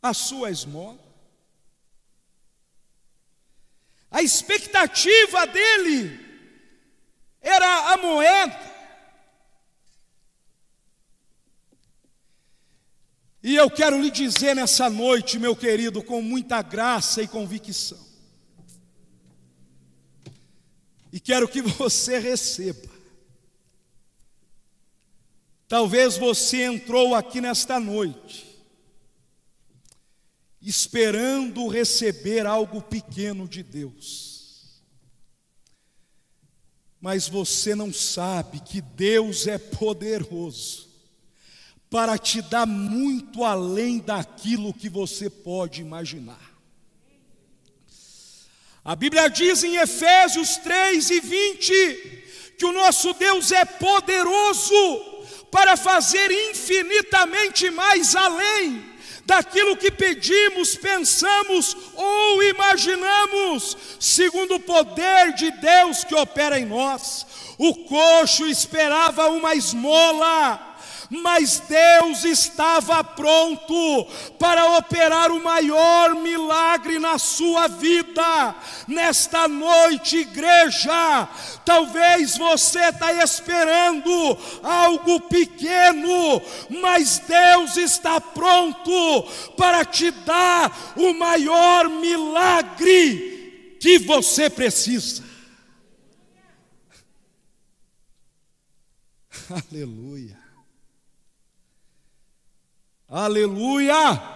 a 0.00 0.14
sua 0.14 0.50
esmola. 0.50 1.04
A 4.10 4.22
expectativa 4.22 5.46
dele 5.46 6.23
era 7.44 7.92
a 7.92 7.96
moeda. 7.98 8.74
E 13.42 13.54
eu 13.54 13.70
quero 13.70 14.00
lhe 14.00 14.10
dizer 14.10 14.56
nessa 14.56 14.88
noite, 14.88 15.38
meu 15.38 15.54
querido, 15.54 16.02
com 16.02 16.22
muita 16.22 16.62
graça 16.62 17.22
e 17.22 17.28
convicção, 17.28 18.02
e 21.12 21.20
quero 21.20 21.46
que 21.46 21.60
você 21.62 22.18
receba. 22.18 22.94
Talvez 25.68 26.16
você 26.16 26.62
entrou 26.62 27.14
aqui 27.14 27.40
nesta 27.40 27.78
noite 27.78 28.54
esperando 30.64 31.68
receber 31.68 32.46
algo 32.46 32.80
pequeno 32.80 33.46
de 33.46 33.62
Deus. 33.62 34.33
Mas 37.04 37.28
você 37.28 37.74
não 37.74 37.92
sabe 37.92 38.60
que 38.60 38.80
Deus 38.80 39.46
é 39.46 39.58
poderoso 39.58 40.88
para 41.90 42.16
te 42.16 42.40
dar 42.40 42.64
muito 42.64 43.44
além 43.44 43.98
daquilo 43.98 44.72
que 44.72 44.88
você 44.88 45.28
pode 45.28 45.82
imaginar. 45.82 46.40
A 48.82 48.96
Bíblia 48.96 49.28
diz 49.28 49.62
em 49.62 49.76
Efésios 49.76 50.56
3 50.56 51.10
e 51.10 51.20
20 51.20 52.54
que 52.56 52.64
o 52.64 52.72
nosso 52.72 53.12
Deus 53.12 53.52
é 53.52 53.66
poderoso 53.66 54.72
para 55.50 55.76
fazer 55.76 56.30
infinitamente 56.30 57.68
mais 57.68 58.16
além 58.16 58.93
daquilo 59.26 59.76
que 59.76 59.90
pedimos, 59.90 60.76
pensamos 60.76 61.76
ou 61.94 62.42
imaginamos, 62.42 63.76
segundo 63.98 64.56
o 64.56 64.60
poder 64.60 65.32
de 65.34 65.50
Deus 65.50 66.04
que 66.04 66.14
opera 66.14 66.58
em 66.58 66.64
nós. 66.64 67.26
O 67.56 67.74
coxo 67.84 68.46
esperava 68.46 69.28
uma 69.28 69.54
esmola 69.54 70.73
mas 71.22 71.60
Deus 71.60 72.24
estava 72.24 73.04
pronto 73.04 74.06
para 74.38 74.78
operar 74.78 75.30
o 75.30 75.42
maior 75.42 76.14
milagre 76.16 76.98
na 76.98 77.18
sua 77.18 77.68
vida. 77.68 78.54
Nesta 78.88 79.46
noite, 79.46 80.18
igreja, 80.18 81.28
talvez 81.64 82.36
você 82.36 82.80
está 82.88 83.12
esperando 83.12 84.38
algo 84.62 85.20
pequeno, 85.28 86.42
mas 86.82 87.20
Deus 87.20 87.76
está 87.76 88.20
pronto 88.20 89.22
para 89.56 89.84
te 89.84 90.10
dar 90.10 90.94
o 90.96 91.12
maior 91.14 91.88
milagre 91.88 93.76
que 93.80 93.98
você 93.98 94.50
precisa. 94.50 95.22
Aleluia. 99.70 100.43
Aleluia. 103.14 104.34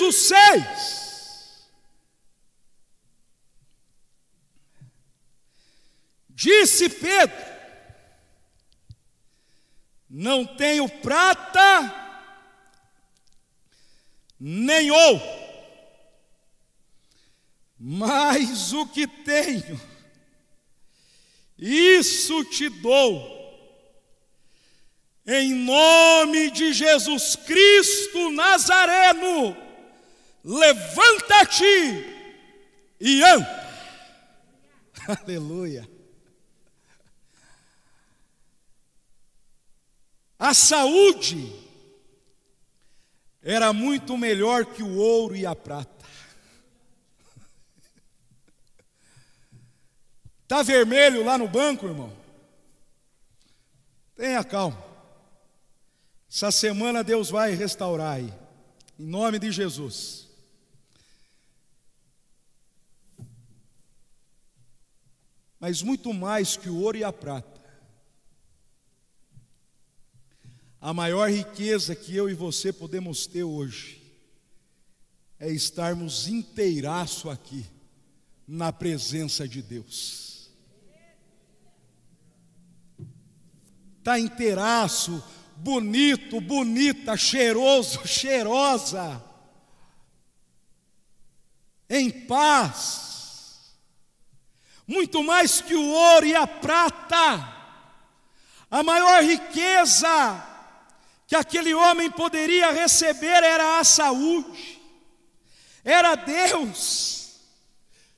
O 0.00 0.12
seis. 0.12 1.68
Disse 6.28 6.88
Pedro: 6.88 7.36
Não 10.08 10.46
tenho 10.46 10.88
prata 10.88 11.94
nem 14.38 14.90
ouro, 14.90 15.47
mas 17.78 18.72
o 18.72 18.86
que 18.86 19.06
tenho, 19.06 19.80
isso 21.58 22.44
te 22.44 22.68
dou 22.68 23.38
em 25.26 25.54
nome 25.54 26.50
de 26.50 26.72
Jesus 26.72 27.36
Cristo 27.36 28.30
Nazareno, 28.30 29.54
levanta-te 30.42 32.16
e 32.98 33.22
anda. 33.22 33.68
Aleluia. 35.22 35.88
A 40.38 40.54
saúde 40.54 41.52
era 43.42 43.72
muito 43.72 44.16
melhor 44.16 44.64
que 44.64 44.82
o 44.82 44.96
ouro 44.96 45.36
e 45.36 45.44
a 45.44 45.54
prata. 45.54 45.97
Está 50.48 50.62
vermelho 50.62 51.22
lá 51.22 51.36
no 51.36 51.46
banco, 51.46 51.84
irmão? 51.84 52.10
Tenha 54.16 54.42
calma. 54.42 54.82
Essa 56.26 56.50
semana 56.50 57.04
Deus 57.04 57.28
vai 57.28 57.52
restaurar 57.52 58.14
aí, 58.14 58.32
em 58.98 59.04
nome 59.04 59.38
de 59.38 59.52
Jesus. 59.52 60.26
Mas 65.60 65.82
muito 65.82 66.14
mais 66.14 66.56
que 66.56 66.70
o 66.70 66.80
ouro 66.80 66.96
e 66.96 67.04
a 67.04 67.12
prata, 67.12 67.60
a 70.80 70.94
maior 70.94 71.28
riqueza 71.28 71.94
que 71.94 72.16
eu 72.16 72.30
e 72.30 72.32
você 72.32 72.72
podemos 72.72 73.26
ter 73.26 73.44
hoje 73.44 74.02
é 75.38 75.50
estarmos 75.50 76.26
inteiraço 76.26 77.28
aqui, 77.28 77.66
na 78.46 78.72
presença 78.72 79.46
de 79.46 79.60
Deus. 79.60 80.27
Está 83.98 84.18
inteiraço 84.18 85.22
bonito, 85.58 86.40
bonita, 86.40 87.16
cheiroso, 87.16 88.00
cheirosa, 88.06 89.22
em 91.90 92.10
paz, 92.10 93.74
muito 94.86 95.22
mais 95.22 95.60
que 95.60 95.74
o 95.74 95.88
ouro 95.88 96.26
e 96.26 96.34
a 96.34 96.46
prata, 96.46 97.56
a 98.70 98.82
maior 98.82 99.22
riqueza 99.22 100.44
que 101.26 101.34
aquele 101.34 101.74
homem 101.74 102.10
poderia 102.10 102.70
receber 102.70 103.42
era 103.42 103.78
a 103.78 103.84
saúde, 103.84 104.80
era 105.84 106.14
Deus. 106.14 107.18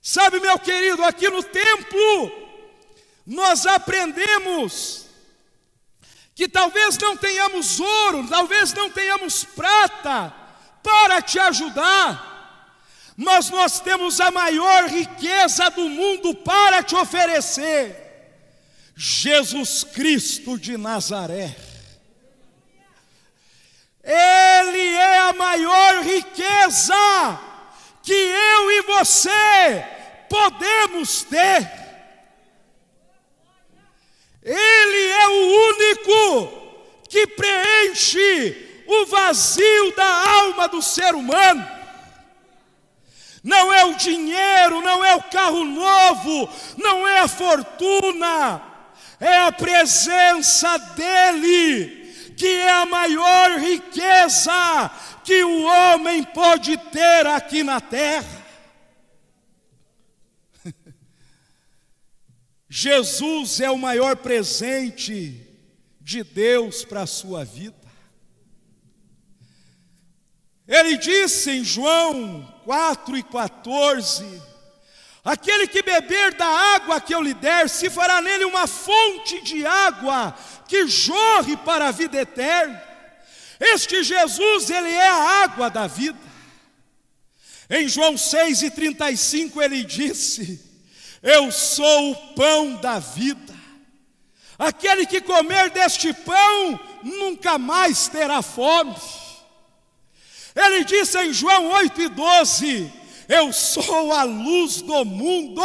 Sabe, 0.03 0.41
meu 0.41 0.59
querido, 0.59 1.05
aqui 1.05 1.29
no 1.29 1.43
templo, 1.43 2.33
nós 3.27 3.67
aprendemos 3.67 5.10
que 6.41 6.49
talvez 6.49 6.97
não 6.97 7.19
tenhamos 7.19 7.79
ouro, 7.81 8.27
talvez 8.27 8.73
não 8.73 8.89
tenhamos 8.89 9.45
prata 9.45 10.33
para 10.83 11.21
te 11.21 11.39
ajudar, 11.39 12.65
mas 13.15 13.51
nós 13.51 13.79
temos 13.79 14.19
a 14.23 14.31
maior 14.31 14.89
riqueza 14.89 15.69
do 15.69 15.87
mundo 15.87 16.35
para 16.35 16.83
te 16.83 16.95
oferecer: 16.97 17.95
Jesus 18.97 19.85
Cristo 19.85 20.57
de 20.57 20.79
Nazaré. 20.79 21.55
Ele 24.03 24.95
é 24.95 25.19
a 25.19 25.35
maior 25.35 26.03
riqueza 26.03 27.39
que 28.03 28.15
eu 28.15 28.71
e 28.71 28.83
você 28.87 29.85
podemos 30.27 31.23
ter. 31.23 31.80
Ele 34.43 35.11
é 35.11 35.29
o 35.29 35.69
único 35.69 36.61
que 37.09 37.27
preenche 37.27 38.83
o 38.87 39.07
vazio 39.07 39.95
da 39.95 40.31
alma 40.31 40.69
do 40.69 40.81
ser 40.81 41.15
humano. 41.15 41.67
Não 43.43 43.73
é 43.73 43.85
o 43.85 43.95
dinheiro, 43.95 44.81
não 44.83 45.05
é 45.05 45.17
o 45.17 45.23
carro 45.23 45.65
novo, 45.65 46.49
não 46.77 47.07
é 47.09 47.21
a 47.21 47.29
fortuna, 47.29 48.61
é 49.19 49.39
a 49.39 49.53
presença 49.53 50.77
dEle, 50.95 52.35
que 52.37 52.47
é 52.47 52.71
a 52.71 52.87
maior 52.87 53.59
riqueza 53.59 54.91
que 55.25 55.43
o 55.43 55.63
homem 55.63 56.23
pode 56.23 56.77
ter 56.77 57.27
aqui 57.27 57.63
na 57.63 57.81
terra. 57.81 58.40
Jesus 62.73 63.59
é 63.59 63.69
o 63.69 63.77
maior 63.77 64.15
presente 64.15 65.45
de 66.01 66.23
Deus 66.23 66.85
para 66.85 67.03
a 67.03 67.07
sua 67.07 67.45
vida. 67.45 67.75
Ele 70.69 70.97
disse 70.97 71.51
em 71.51 71.65
João 71.65 72.47
4 72.65 73.17
e 73.17 73.25
14: 73.25 74.41
Aquele 75.25 75.67
que 75.67 75.83
beber 75.83 76.35
da 76.35 76.47
água 76.47 77.01
que 77.01 77.13
eu 77.13 77.21
lhe 77.21 77.35
der, 77.35 77.69
se 77.69 77.91
fará 77.91 78.23
nele 78.23 78.45
uma 78.45 78.69
fonte 78.69 79.43
de 79.43 79.67
água 79.67 80.33
que 80.69 80.87
jorre 80.87 81.57
para 81.57 81.89
a 81.89 81.91
vida 81.91 82.21
eterna. 82.21 82.81
Este 83.59 84.05
Jesus, 84.05 84.71
ele 84.71 84.91
é 84.91 85.09
a 85.09 85.43
água 85.43 85.69
da 85.71 85.89
vida. 85.89 86.21
Em 87.69 87.89
João 87.89 88.17
6 88.17 88.63
e 88.63 88.71
35 88.71 89.61
ele 89.61 89.83
disse: 89.83 90.70
eu 91.23 91.51
sou 91.53 92.13
o 92.13 92.17
pão 92.35 92.77
da 92.77 92.99
vida. 92.99 93.55
Aquele 94.59 95.07
que 95.07 95.21
comer 95.21 95.71
deste 95.71 96.13
pão 96.13 96.79
nunca 97.03 97.59
mais 97.59 98.09
terá 98.09 98.43
fome. 98.43 98.95
Ele 100.55 100.85
disse 100.85 101.19
em 101.19 101.33
João 101.33 101.71
8 101.71 102.03
e 102.03 102.09
12: 102.09 102.93
Eu 103.29 103.53
sou 103.53 104.13
a 104.13 104.23
luz 104.23 104.83
do 104.83 105.05
mundo. 105.05 105.63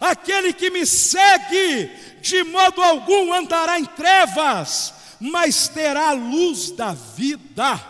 Aquele 0.00 0.52
que 0.52 0.70
me 0.70 0.84
segue, 0.84 1.90
de 2.20 2.42
modo 2.44 2.82
algum 2.82 3.32
andará 3.32 3.78
em 3.78 3.84
trevas, 3.84 4.92
mas 5.20 5.68
terá 5.68 6.10
a 6.10 6.12
luz 6.12 6.70
da 6.72 6.92
vida. 6.92 7.80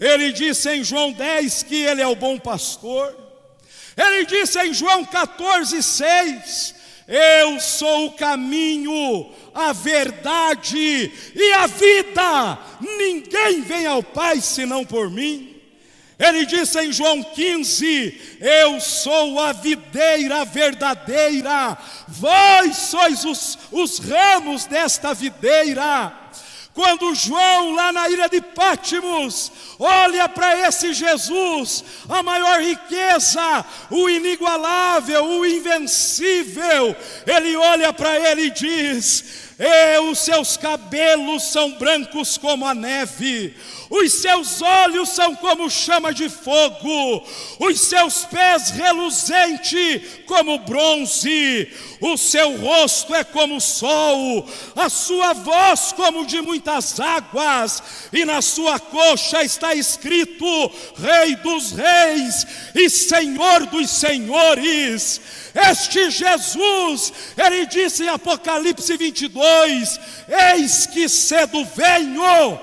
Ele 0.00 0.32
disse 0.32 0.70
em 0.70 0.84
João 0.84 1.12
10 1.12 1.64
que 1.64 1.74
ele 1.74 2.00
é 2.00 2.06
o 2.06 2.16
bom 2.16 2.38
pastor. 2.38 3.27
Ele 3.98 4.24
disse 4.24 4.60
em 4.60 4.72
João 4.72 5.04
14, 5.04 5.82
6: 5.82 6.74
Eu 7.08 7.58
sou 7.58 8.06
o 8.06 8.12
caminho, 8.12 9.28
a 9.52 9.72
verdade 9.72 11.12
e 11.34 11.52
a 11.54 11.66
vida, 11.66 12.58
ninguém 12.80 13.60
vem 13.62 13.86
ao 13.86 14.00
Pai 14.00 14.40
senão 14.40 14.84
por 14.84 15.10
mim. 15.10 15.56
Ele 16.16 16.46
disse 16.46 16.80
em 16.80 16.92
João 16.92 17.24
15: 17.24 18.38
Eu 18.40 18.80
sou 18.80 19.40
a 19.40 19.52
videira 19.52 20.44
verdadeira, 20.44 21.76
vós 22.06 22.76
sois 22.76 23.24
os, 23.24 23.58
os 23.72 23.98
ramos 23.98 24.64
desta 24.64 25.12
videira. 25.12 26.12
Quando 26.78 27.12
João, 27.12 27.74
lá 27.74 27.90
na 27.90 28.08
ilha 28.08 28.28
de 28.28 28.40
Pátimos, 28.40 29.50
olha 29.80 30.28
para 30.28 30.68
esse 30.68 30.94
Jesus, 30.94 31.82
a 32.08 32.22
maior 32.22 32.60
riqueza, 32.62 33.66
o 33.90 34.08
inigualável, 34.08 35.24
o 35.24 35.44
invencível, 35.44 36.94
ele 37.26 37.56
olha 37.56 37.92
para 37.92 38.16
ele 38.30 38.42
e 38.42 38.50
diz: 38.50 39.47
e 39.58 39.98
os 39.98 40.20
seus 40.20 40.56
cabelos 40.56 41.42
são 41.42 41.72
brancos 41.72 42.38
como 42.38 42.64
a 42.64 42.72
neve, 42.72 43.56
os 43.90 44.12
seus 44.12 44.62
olhos 44.62 45.08
são 45.08 45.34
como 45.34 45.68
chama 45.68 46.14
de 46.14 46.28
fogo, 46.28 47.26
os 47.58 47.80
seus 47.80 48.24
pés 48.26 48.70
reluzente 48.70 50.22
como 50.26 50.60
bronze, 50.60 51.72
o 52.00 52.16
seu 52.16 52.56
rosto 52.58 53.12
é 53.12 53.24
como 53.24 53.56
o 53.56 53.60
sol, 53.60 54.48
a 54.76 54.88
sua 54.88 55.32
voz 55.32 55.90
como 55.90 56.24
de 56.24 56.40
muitas 56.40 57.00
águas, 57.00 57.82
e 58.12 58.24
na 58.24 58.40
sua 58.40 58.78
coxa 58.78 59.42
está 59.42 59.74
escrito: 59.74 60.46
Rei 60.96 61.34
dos 61.36 61.72
Reis 61.72 62.46
e 62.76 62.88
Senhor 62.88 63.66
dos 63.66 63.90
Senhores. 63.90 65.20
Este 65.54 66.10
Jesus, 66.10 67.12
ele 67.36 67.66
disse 67.66 68.04
em 68.04 68.08
Apocalipse 68.08 68.96
22: 68.96 70.00
Eis 70.28 70.86
que 70.86 71.08
cedo 71.08 71.64
venho 71.64 72.58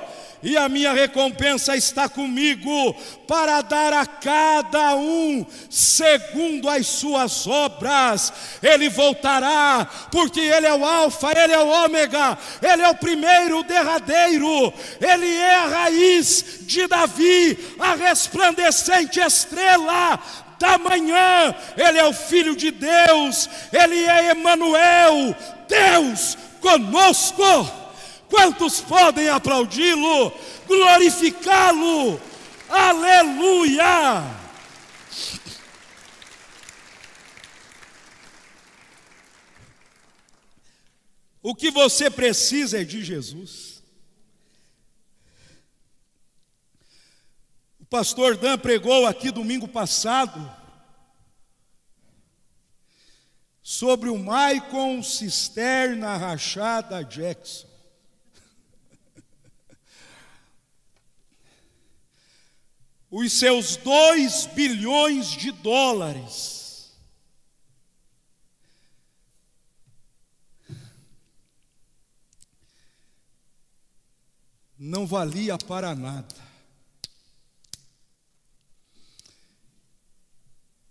e 0.45 0.55
a 0.55 0.69
minha 0.69 0.93
recompensa 0.93 1.75
está 1.75 2.07
comigo 2.07 2.95
para 3.27 3.63
dar 3.63 3.91
a 3.93 4.05
cada 4.05 4.95
um 4.95 5.43
segundo 5.71 6.69
as 6.69 6.85
suas 6.85 7.47
obras. 7.47 8.31
Ele 8.61 8.87
voltará, 8.87 9.89
porque 10.11 10.39
Ele 10.39 10.67
é 10.67 10.73
o 10.73 10.85
Alfa, 10.85 11.31
Ele 11.35 11.51
é 11.51 11.59
o 11.59 11.67
Ômega, 11.67 12.37
Ele 12.61 12.83
é 12.83 12.89
o 12.89 12.95
primeiro, 12.95 13.59
o 13.59 13.63
derradeiro, 13.63 14.71
Ele 15.01 15.35
é 15.35 15.55
a 15.55 15.65
raiz 15.65 16.45
de 16.61 16.85
Davi, 16.85 17.57
a 17.79 17.95
resplandecente 17.95 19.19
estrela 19.19 20.21
da 20.59 20.77
manhã, 20.77 21.55
Ele 21.77 21.97
é 21.97 22.05
o 22.05 22.13
Filho 22.13 22.55
de 22.55 22.71
Deus, 22.71 23.49
Ele 23.71 24.03
é 24.03 24.31
Emanuel, 24.31 25.35
Deus 25.67 26.37
conosco. 26.61 27.43
Quantos 28.29 28.81
podem 28.81 29.29
aplaudi-lo, 29.29 30.33
glorificá-lo? 30.67 32.19
Aleluia! 32.67 34.23
O 41.43 41.53
que 41.53 41.69
você 41.69 42.09
precisa 42.09 42.81
é 42.81 42.83
de 42.83 43.03
Jesus. 43.03 43.74
O 47.85 47.87
pastor 47.87 48.35
Dan 48.35 48.57
pregou 48.57 49.05
aqui 49.05 49.29
domingo 49.29 49.67
passado 49.67 50.51
sobre 53.61 54.09
o 54.09 54.17
Maicon 54.17 55.03
Cisterna 55.03 56.17
Rachada 56.17 57.03
Jackson. 57.03 57.67
os 63.11 63.31
seus 63.33 63.75
dois 63.77 64.47
bilhões 64.47 65.27
de 65.27 65.51
dólares. 65.51 66.91
Não 74.75 75.05
valia 75.05 75.55
para 75.59 75.93
nada. 75.93 76.44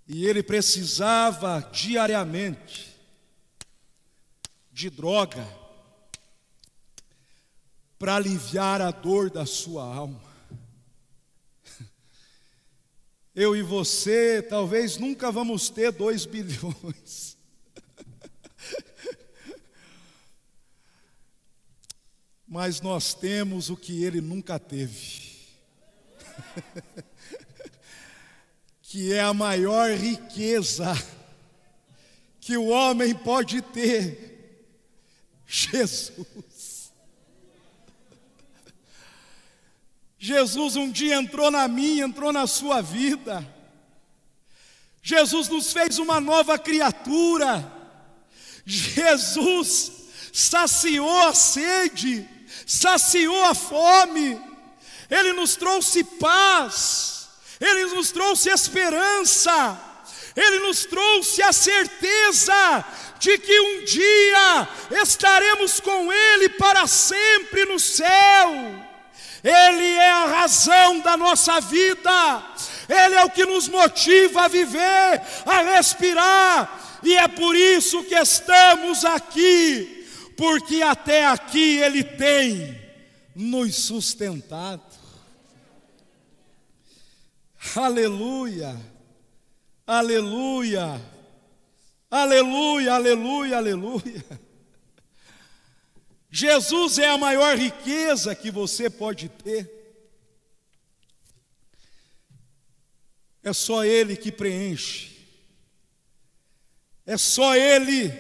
E 0.07 0.26
ele 0.26 0.42
precisava 0.42 1.61
diariamente 1.72 2.94
de 4.70 4.90
droga 4.90 5.46
para 7.98 8.16
aliviar 8.16 8.82
a 8.82 8.90
dor 8.90 9.30
da 9.30 9.46
sua 9.46 9.82
alma. 9.82 10.20
Eu 13.34 13.57
e 13.57 13.62
você 13.62 14.42
talvez 14.42 14.98
nunca 14.98 15.32
vamos 15.32 15.70
ter 15.70 15.90
dois 15.90 16.26
bilhões. 16.26 17.34
Mas 22.46 22.80
nós 22.80 23.14
temos 23.14 23.70
o 23.70 23.76
que 23.76 24.05
ele 24.05 24.20
nunca 24.20 24.59
teve. 24.59 25.34
que 28.95 29.12
é 29.12 29.22
a 29.22 29.34
maior 29.34 29.90
riqueza 29.90 30.97
que 32.40 32.57
o 32.57 32.66
homem 32.66 33.12
pode 33.12 33.61
ter. 33.61 34.62
Jesus. 35.45 36.92
Jesus 40.16 40.76
um 40.76 40.88
dia 40.88 41.16
entrou 41.16 41.51
na 41.51 41.66
minha, 41.66 42.05
entrou 42.05 42.32
na 42.32 42.47
sua 42.47 42.80
vida. 42.80 43.45
Jesus 45.03 45.49
nos 45.49 45.72
fez 45.72 45.99
uma 45.99 46.20
nova 46.20 46.57
criatura. 46.57 47.68
Jesus 48.64 49.90
saciou 50.32 51.26
a 51.26 51.34
sede, 51.34 52.28
saciou 52.64 53.45
a 53.47 53.57
fome. 53.57 54.40
Ele 55.11 55.32
nos 55.32 55.57
trouxe 55.57 56.05
paz, 56.05 57.14
ele 57.61 57.86
nos 57.86 58.11
trouxe 58.11 58.50
esperança, 58.50 59.80
ele 60.36 60.61
nos 60.61 60.84
trouxe 60.84 61.42
a 61.42 61.52
certeza 61.52 62.84
de 63.24 63.38
que 63.38 63.61
um 63.61 63.84
dia 63.84 64.68
estaremos 65.02 65.80
com 65.80 66.12
Ele 66.12 66.50
para 66.50 66.86
sempre 66.86 67.64
no 67.64 67.78
céu. 67.78 68.50
Ele 69.42 69.84
é 69.84 70.11
a 70.11 70.26
razão 70.26 71.00
da 71.00 71.16
nossa 71.16 71.61
vida, 71.61 72.42
Ele 72.88 73.14
é 73.14 73.24
o 73.24 73.30
que 73.30 73.44
nos 73.44 73.68
motiva 73.68 74.44
a 74.44 74.48
viver, 74.48 75.22
a 75.46 75.61
respirar, 75.74 77.00
e 77.02 77.14
é 77.14 77.28
por 77.28 77.55
isso 77.55 78.02
que 78.05 78.14
estamos 78.14 79.05
aqui, 79.05 80.07
porque 80.36 80.82
até 80.82 81.26
aqui 81.26 81.78
Ele 81.78 82.02
tem 82.02 82.80
nos 83.34 83.76
sustentado. 83.76 84.93
Aleluia, 87.77 88.81
aleluia, 89.87 91.01
aleluia, 92.11 92.95
aleluia, 92.95 93.57
aleluia. 93.57 94.25
Jesus 96.31 96.99
é 96.99 97.09
a 97.09 97.19
maior 97.19 97.57
riqueza 97.57 98.35
que 98.35 98.51
você 98.51 98.91
pode 98.91 99.29
ter. 99.29 99.71
É 103.43 103.53
só 103.53 103.85
Ele 103.85 104.17
que 104.17 104.31
preenche. 104.31 105.27
É 107.07 107.17
só 107.17 107.57
Ele 107.57 108.12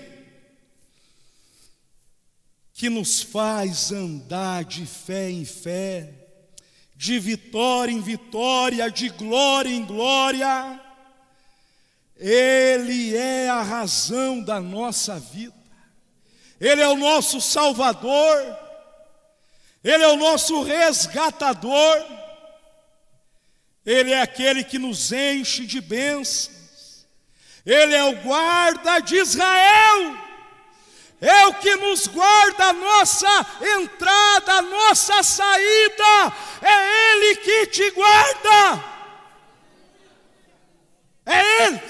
que 2.72 2.90
nos 2.90 3.22
faz 3.22 3.92
andar 3.92 4.64
de 4.64 4.84
fé 4.84 5.30
em 5.30 5.44
fé, 5.44 6.23
de 6.96 7.18
vitória 7.18 7.92
em 7.92 8.00
vitória, 8.00 8.90
de 8.90 9.08
glória 9.08 9.70
em 9.70 9.84
glória. 9.84 10.80
Ele 12.16 13.16
é 13.16 13.48
a 13.48 13.62
razão 13.62 14.40
da 14.42 14.60
nossa 14.60 15.18
vida. 15.18 15.64
Ele 16.60 16.80
é 16.80 16.88
o 16.88 16.96
nosso 16.96 17.40
Salvador, 17.40 18.58
Ele 19.82 20.02
é 20.02 20.08
o 20.08 20.16
nosso 20.16 20.62
resgatador, 20.62 22.06
Ele 23.84 24.12
é 24.12 24.22
aquele 24.22 24.64
que 24.64 24.78
nos 24.78 25.12
enche 25.12 25.66
de 25.66 25.80
bênçãos, 25.80 27.06
Ele 27.66 27.94
é 27.94 28.04
o 28.04 28.22
guarda 28.22 29.00
de 29.00 29.16
Israel, 29.16 30.23
é 31.24 31.46
o 31.46 31.54
que 31.54 31.74
nos 31.76 32.06
guarda 32.06 32.66
a 32.66 32.72
nossa 32.74 33.46
entrada, 33.78 34.52
a 34.52 34.62
nossa 34.62 35.22
saída, 35.22 36.32
é 36.60 37.12
Ele 37.12 37.36
que 37.36 37.66
te 37.68 37.90
guarda, 37.92 38.84
é 41.24 41.64
Ele. 41.64 41.80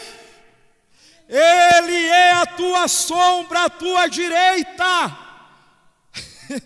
Ele 1.29 2.07
é 2.07 2.33
a 2.33 2.47
tua 2.47 2.87
sombra, 2.87 3.65
a 3.65 3.71
tua 3.71 4.07
direita. 4.07 5.19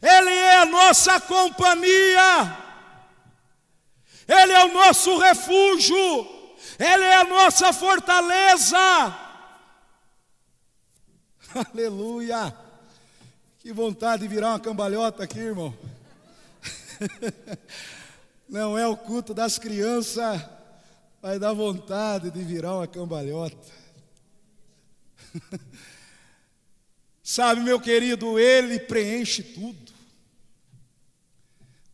Ele 0.00 0.30
é 0.30 0.58
a 0.58 0.66
nossa 0.66 1.18
companhia. 1.20 2.58
Ele 4.28 4.52
é 4.52 4.64
o 4.66 4.72
nosso 4.74 5.18
refúgio. 5.18 6.28
Ele 6.78 7.04
é 7.04 7.16
a 7.16 7.24
nossa 7.24 7.72
fortaleza. 7.72 8.78
Aleluia. 11.72 12.54
Que 13.58 13.72
vontade 13.72 14.22
de 14.22 14.28
virar 14.28 14.50
uma 14.50 14.60
cambalhota 14.60 15.22
aqui, 15.24 15.38
irmão. 15.38 15.74
Não 18.48 18.76
é 18.76 18.86
o 18.86 18.96
culto 18.96 19.32
das 19.32 19.58
crianças 19.58 20.42
vai 21.22 21.38
dar 21.38 21.52
vontade 21.52 22.32
de 22.32 22.42
virar 22.42 22.78
uma 22.78 22.88
cambalhota. 22.88 23.70
Sabe, 27.22 27.60
meu 27.60 27.80
querido, 27.80 28.40
Ele 28.40 28.80
preenche 28.80 29.42
tudo. 29.44 29.92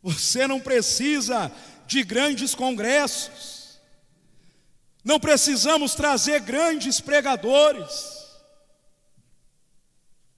Você 0.03 0.47
não 0.47 0.59
precisa 0.59 1.53
de 1.87 2.03
grandes 2.03 2.55
congressos, 2.55 3.79
não 5.05 5.21
precisamos 5.21 5.95
trazer 5.95 6.41
grandes 6.41 6.99
pregadores. 7.01 8.18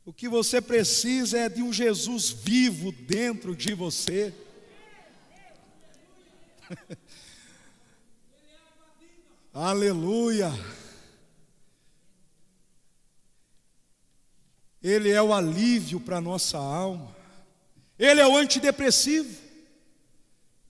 O 0.04 0.12
que 0.12 0.28
você 0.28 0.60
precisa 0.60 1.38
é 1.38 1.48
de 1.48 1.62
um 1.62 1.72
Jesus 1.72 2.30
vivo 2.30 2.92
dentro 2.92 3.54
de 3.54 3.74
você. 3.74 4.34
Aleluia. 9.52 10.50
Ele 14.82 15.10
é 15.10 15.20
o 15.20 15.34
alívio 15.34 16.00
para 16.00 16.16
a 16.16 16.20
nossa 16.20 16.56
alma. 16.56 17.14
Ele 17.98 18.20
é 18.20 18.26
o 18.26 18.36
antidepressivo. 18.36 19.38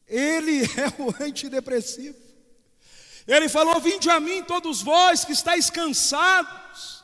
Ele 0.09 0.64
é 0.74 1.01
o 1.01 1.14
antidepressivo. 1.22 2.18
Ele 3.26 3.49
falou: 3.49 3.81
Vinde 3.81 4.11
a 4.11 4.18
mim, 4.18 4.43
todos 4.43 4.83
vós 4.83 5.24
que 5.24 5.33
estáis 5.33 5.70
cansados, 5.70 7.00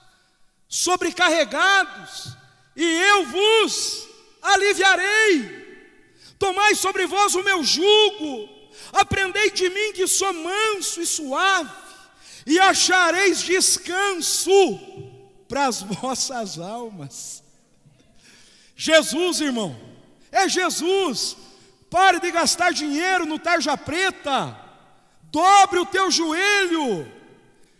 sobrecarregados, 0.69 2.37
e 2.75 2.85
eu 2.85 3.27
vos 3.27 4.09
aliviarei. 4.43 5.65
Tomai 6.39 6.75
sobre 6.75 7.07
vós 7.07 7.35
o 7.35 7.43
meu 7.43 7.65
jugo, 7.65 8.49
aprendei 8.93 9.51
de 9.51 9.69
mim 9.71 9.93
que 9.93 10.07
sou 10.07 10.33
manso 10.33 11.01
e 11.01 11.07
suave, 11.07 11.71
e 12.47 12.59
achareis 12.59 13.41
descanso 13.41 14.51
para 15.49 15.67
as 15.67 15.83
vossas 16.01 16.59
almas. 16.59 17.43
Jesus, 18.77 19.41
irmão, 19.41 19.75
é 20.31 20.49
Jesus. 20.49 21.37
Pare 21.89 22.21
de 22.21 22.31
gastar 22.31 22.73
dinheiro 22.73 23.25
no 23.25 23.39
tarja 23.39 23.77
preta. 23.77 24.55
Dobre 25.31 25.79
o 25.79 25.87
teu 25.87 26.11
joelho. 26.11 27.11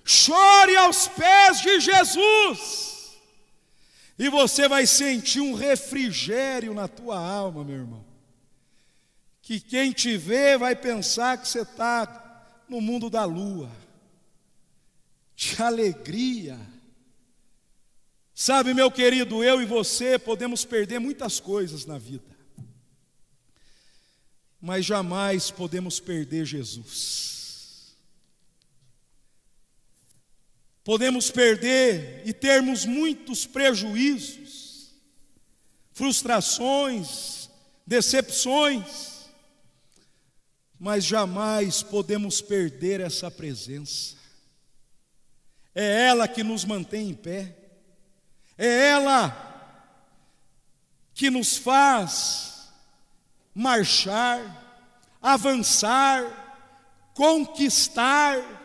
Chore 0.07 0.77
aos 0.77 1.09
pés 1.09 1.61
de 1.61 1.81
Jesus. 1.81 3.17
E 4.19 4.29
você 4.31 4.69
vai 4.69 4.87
sentir 4.87 5.41
um 5.41 5.53
refrigério 5.53 6.73
na 6.73 6.89
tua 6.89 7.19
alma, 7.19 7.65
meu 7.65 7.77
irmão. 7.77 8.07
Que 9.43 9.61
quem 9.61 9.93
te 9.93 10.17
vê 10.17 10.57
vai 10.57 10.75
pensar 10.75 11.37
que 11.37 11.49
você 11.49 11.61
está 11.61 12.63
no 12.69 12.81
mundo 12.81 13.11
da 13.11 13.25
lua, 13.25 13.71
de 15.35 15.61
alegria 15.61 16.59
Sabe, 18.39 18.75
meu 18.75 18.91
querido, 18.91 19.43
eu 19.43 19.63
e 19.63 19.65
você 19.65 20.19
podemos 20.19 20.63
perder 20.63 20.99
muitas 20.99 21.41
coisas 21.41 21.87
na 21.87 21.97
vida, 21.97 22.37
mas 24.61 24.85
jamais 24.85 25.51
podemos 25.51 25.99
perder 25.99 26.45
Jesus. 26.45 27.36
Podemos 30.87 31.33
perder 31.33 32.23
e 32.25 32.33
termos 32.33 32.85
muitos 32.85 33.45
prejuízos, 33.45 34.95
frustrações, 35.93 37.51
decepções, 37.85 39.27
mas 40.79 41.05
jamais 41.05 41.83
podemos 41.83 42.41
perder 42.41 43.01
essa 43.01 43.29
presença. 43.33 44.15
É 45.75 46.07
ela 46.07 46.29
que 46.29 46.45
nos 46.45 46.65
mantém 46.65 47.11
em 47.11 47.15
pé. 47.15 47.53
É 48.57 48.91
ela 48.91 49.43
que 51.13 51.29
nos 51.31 51.57
faz 51.57 52.71
marchar, 53.53 54.87
avançar, 55.21 57.11
conquistar, 57.13 58.56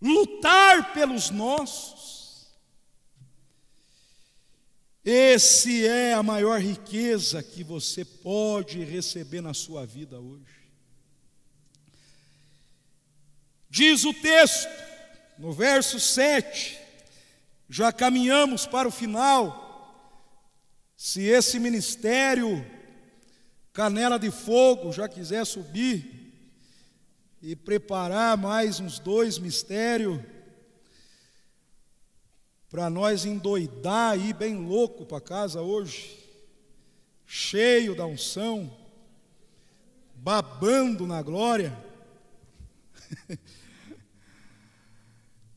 lutar 0.00 0.92
pelos 0.94 1.30
nossos. 1.30 2.48
Esse 5.04 5.86
é 5.86 6.12
a 6.12 6.22
maior 6.22 6.60
riqueza 6.60 7.42
que 7.42 7.64
você 7.64 8.04
pode 8.04 8.84
receber 8.84 9.40
na 9.40 9.54
sua 9.54 9.86
vida 9.86 10.20
hoje. 10.20 10.60
Diz 13.68 14.04
o 14.04 14.12
texto, 14.12 14.68
no 15.38 15.52
verso 15.52 15.98
7, 15.98 16.78
já 17.68 17.92
caminhamos 17.92 18.66
para 18.66 18.88
o 18.88 18.92
final. 18.92 19.68
Se 20.96 21.22
esse 21.22 21.58
ministério 21.58 22.66
Canela 23.72 24.18
de 24.18 24.30
Fogo 24.30 24.92
já 24.92 25.08
quiser 25.08 25.46
subir 25.46 26.19
e 27.42 27.56
preparar 27.56 28.36
mais 28.36 28.80
uns 28.80 28.98
dois 28.98 29.38
mistérios 29.38 30.20
para 32.68 32.88
nós 32.88 33.24
endoidar 33.24 34.12
aí 34.12 34.32
bem 34.32 34.56
louco 34.56 35.04
para 35.04 35.20
casa 35.20 35.60
hoje, 35.60 36.18
cheio 37.26 37.96
da 37.96 38.06
unção, 38.06 38.70
babando 40.14 41.06
na 41.06 41.20
glória. 41.20 41.76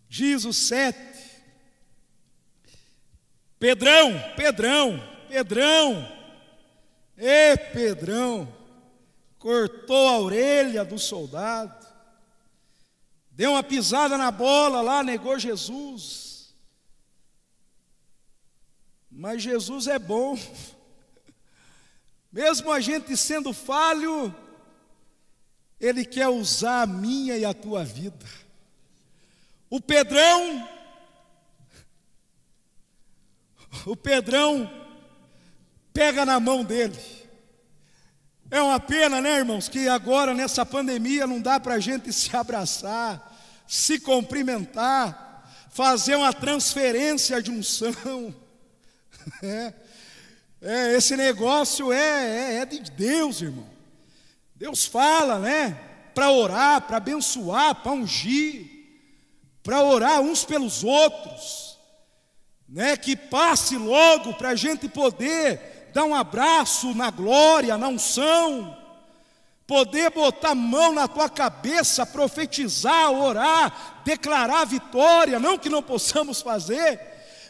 Diz 0.10 0.46
o 0.46 0.54
sete, 0.54 1.42
Pedrão, 3.60 4.14
Pedrão, 4.36 5.00
Pedrão, 5.28 6.12
ê 7.18 7.56
Pedrão, 7.58 8.63
cortou 9.44 10.08
a 10.08 10.20
orelha 10.20 10.86
do 10.86 10.98
soldado, 10.98 11.86
deu 13.30 13.52
uma 13.52 13.62
pisada 13.62 14.18
na 14.18 14.32
bola 14.32 14.82
lá, 14.82 15.04
negou 15.04 15.38
Jesus. 15.38 16.56
Mas 19.12 19.44
Jesus 19.44 19.88
é 19.88 20.00
bom, 20.00 20.40
mesmo 22.32 22.72
a 22.72 22.80
gente 22.80 23.18
sendo 23.18 23.52
falho, 23.52 24.34
Ele 25.78 26.06
quer 26.06 26.30
usar 26.30 26.84
a 26.84 26.88
minha 26.88 27.38
e 27.38 27.44
a 27.44 27.54
tua 27.54 27.84
vida. 27.84 28.26
O 29.70 29.82
Pedrão 29.82 30.70
o 33.86 33.94
Pedrão 33.98 34.72
pega 35.92 36.26
na 36.26 36.40
mão 36.40 36.64
dele. 36.64 37.23
É 38.54 38.62
uma 38.62 38.80
pena, 38.80 39.20
né, 39.20 39.40
irmãos, 39.40 39.68
que 39.68 39.88
agora 39.88 40.32
nessa 40.32 40.64
pandemia 40.64 41.26
não 41.26 41.42
dá 41.42 41.60
para 41.60 41.74
a 41.74 41.80
gente 41.80 42.14
se 42.14 42.36
abraçar, 42.38 43.36
se 43.68 44.00
cumprimentar, 44.00 45.52
fazer 45.72 46.16
uma 46.16 46.32
transferência 46.32 47.42
de 47.42 47.50
unção. 47.50 47.94
É, 49.42 49.74
é, 50.62 50.98
esse 50.98 51.16
negócio 51.16 51.94
é, 51.94 51.98
é, 51.98 52.56
é 52.58 52.66
de 52.66 52.92
Deus, 52.92 53.42
irmão. 53.42 53.70
Deus 54.54 54.86
fala, 54.86 55.40
né? 55.40 55.80
Para 56.14 56.30
orar, 56.30 56.82
para 56.82 56.98
abençoar, 56.98 57.76
para 57.76 57.94
ungir, 57.94 58.70
para 59.64 59.82
orar 59.82 60.20
uns 60.20 60.44
pelos 60.44 60.84
outros 60.84 61.80
né, 62.68 62.98
que 62.98 63.16
passe 63.16 63.78
logo 63.78 64.34
para 64.34 64.50
a 64.50 64.56
gente 64.56 64.90
poder 64.90 65.73
dar 65.94 66.06
um 66.06 66.16
abraço 66.16 66.94
na 66.96 67.12
glória, 67.12 67.78
na 67.78 67.88
unção, 67.88 68.76
poder 69.68 70.10
botar 70.10 70.50
a 70.50 70.56
mão 70.56 70.92
na 70.92 71.08
tua 71.08 71.30
cabeça, 71.30 72.06
profetizar, 72.06 73.12
orar, 73.12 74.02
declarar 74.04 74.66
vitória, 74.66 75.40
não 75.40 75.58
que 75.58 75.70
não 75.70 75.84
possamos 75.84 76.42
fazer, 76.42 77.00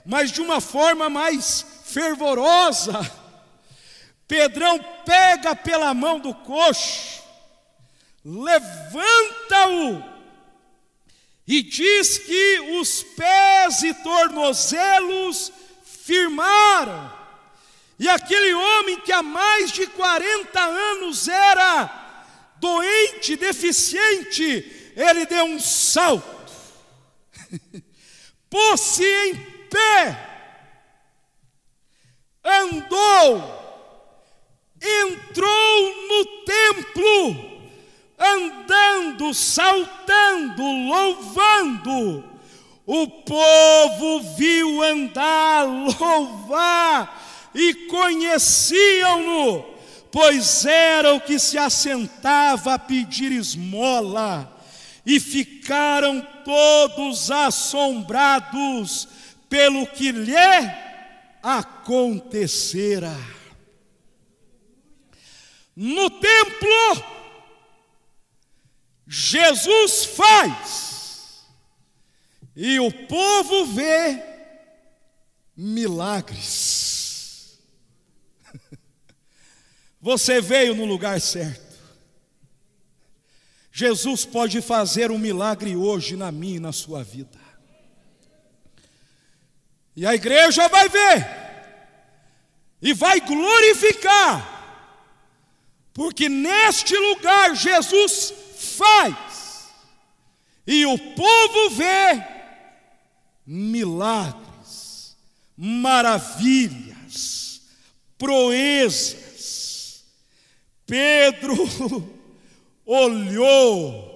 mas 0.05 0.31
de 0.31 0.41
uma 0.41 0.59
forma 0.59 1.09
mais 1.09 1.65
fervorosa. 1.85 2.99
Pedrão 4.27 4.79
pega 5.05 5.55
pela 5.55 5.93
mão 5.93 6.19
do 6.19 6.33
coxo, 6.33 7.23
levanta-o 8.25 10.03
e 11.47 11.61
diz 11.61 12.17
que 12.17 12.59
os 12.79 13.03
pés 13.03 13.83
e 13.83 13.93
tornozelos 13.93 15.51
firmaram. 15.83 17.22
E 17.99 18.09
aquele 18.09 18.53
homem 18.53 18.99
que 19.01 19.11
há 19.11 19.21
mais 19.21 19.71
de 19.71 19.85
40 19.87 20.59
anos 20.59 21.27
era 21.27 22.03
doente, 22.57 23.35
deficiente, 23.35 24.93
ele 24.95 25.25
deu 25.25 25.45
um 25.45 25.59
salto, 25.59 26.53
pôs-se 28.49 29.03
em 29.03 29.35
pé, 29.69 30.29
andou, 32.43 33.61
entrou 34.81 36.07
no 36.07 36.25
templo, 36.45 37.61
andando, 38.17 39.33
saltando, 39.33 40.63
louvando. 40.63 42.31
O 42.85 43.07
povo 43.07 44.35
viu 44.35 44.83
andar, 44.83 45.63
louvar 45.63 47.22
e 47.53 47.73
conheciam-no, 47.87 49.63
pois 50.11 50.65
era 50.65 51.13
o 51.13 51.21
que 51.21 51.37
se 51.39 51.57
assentava 51.57 52.73
a 52.73 52.79
pedir 52.79 53.31
esmola, 53.31 54.49
e 55.05 55.19
ficaram 55.19 56.25
todos 56.45 57.29
assombrados 57.29 59.07
pelo 59.49 59.85
que 59.87 60.11
lhe 60.11 60.33
acontecera. 61.41 63.13
No 65.75 66.09
templo, 66.09 67.03
Jesus 69.07 70.05
faz, 70.05 71.45
e 72.55 72.79
o 72.79 72.91
povo 73.07 73.65
vê 73.65 74.23
milagres. 75.55 76.92
Você 80.03 80.41
veio 80.41 80.75
no 80.75 80.83
lugar 80.83 81.21
certo. 81.21 81.79
Jesus 83.71 84.25
pode 84.25 84.61
fazer 84.61 85.09
um 85.09 85.17
milagre 85.17 85.77
hoje 85.77 86.17
na 86.17 86.29
minha 86.29 86.57
e 86.57 86.59
na 86.59 86.73
sua 86.73 87.05
vida. 87.05 87.39
E 89.95 90.05
a 90.05 90.13
igreja 90.13 90.67
vai 90.67 90.89
ver, 90.89 91.25
e 92.81 92.93
vai 92.93 93.21
glorificar, 93.21 94.91
porque 95.93 96.27
neste 96.27 96.97
lugar 96.97 97.55
Jesus 97.55 98.33
faz, 98.57 99.69
e 100.67 100.85
o 100.85 100.97
povo 100.97 101.69
vê 101.69 102.21
milagres, 103.45 105.15
maravilhas, 105.55 107.61
proezas. 108.17 109.32
Pedro 110.85 111.55
olhou, 112.85 114.13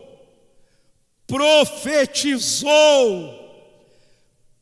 profetizou, 1.26 2.68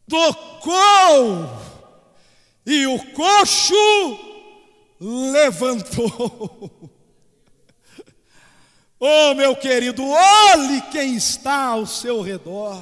tocou, 0.07 1.49
e 2.65 2.87
o 2.87 3.11
coxo 3.11 4.19
levantou. 4.99 6.71
Oh, 8.97 9.33
meu 9.35 9.55
querido, 9.55 10.03
olhe 10.07 10.81
quem 10.83 11.15
está 11.15 11.65
ao 11.65 11.85
seu 11.85 12.21
redor. 12.21 12.81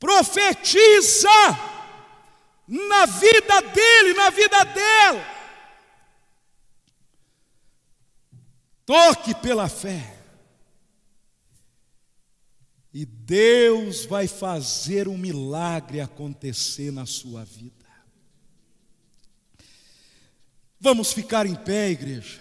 Profetiza 0.00 1.30
na 2.66 3.06
vida 3.06 3.62
dele, 3.62 4.14
na 4.14 4.30
vida 4.30 4.64
dela. 4.64 5.31
Toque 8.92 9.34
pela 9.34 9.70
fé. 9.70 10.18
E 12.92 13.06
Deus 13.06 14.04
vai 14.04 14.28
fazer 14.28 15.08
um 15.08 15.16
milagre 15.16 15.98
acontecer 15.98 16.92
na 16.92 17.06
sua 17.06 17.42
vida. 17.42 17.86
Vamos 20.78 21.10
ficar 21.10 21.46
em 21.46 21.54
pé, 21.54 21.88
igreja. 21.88 22.38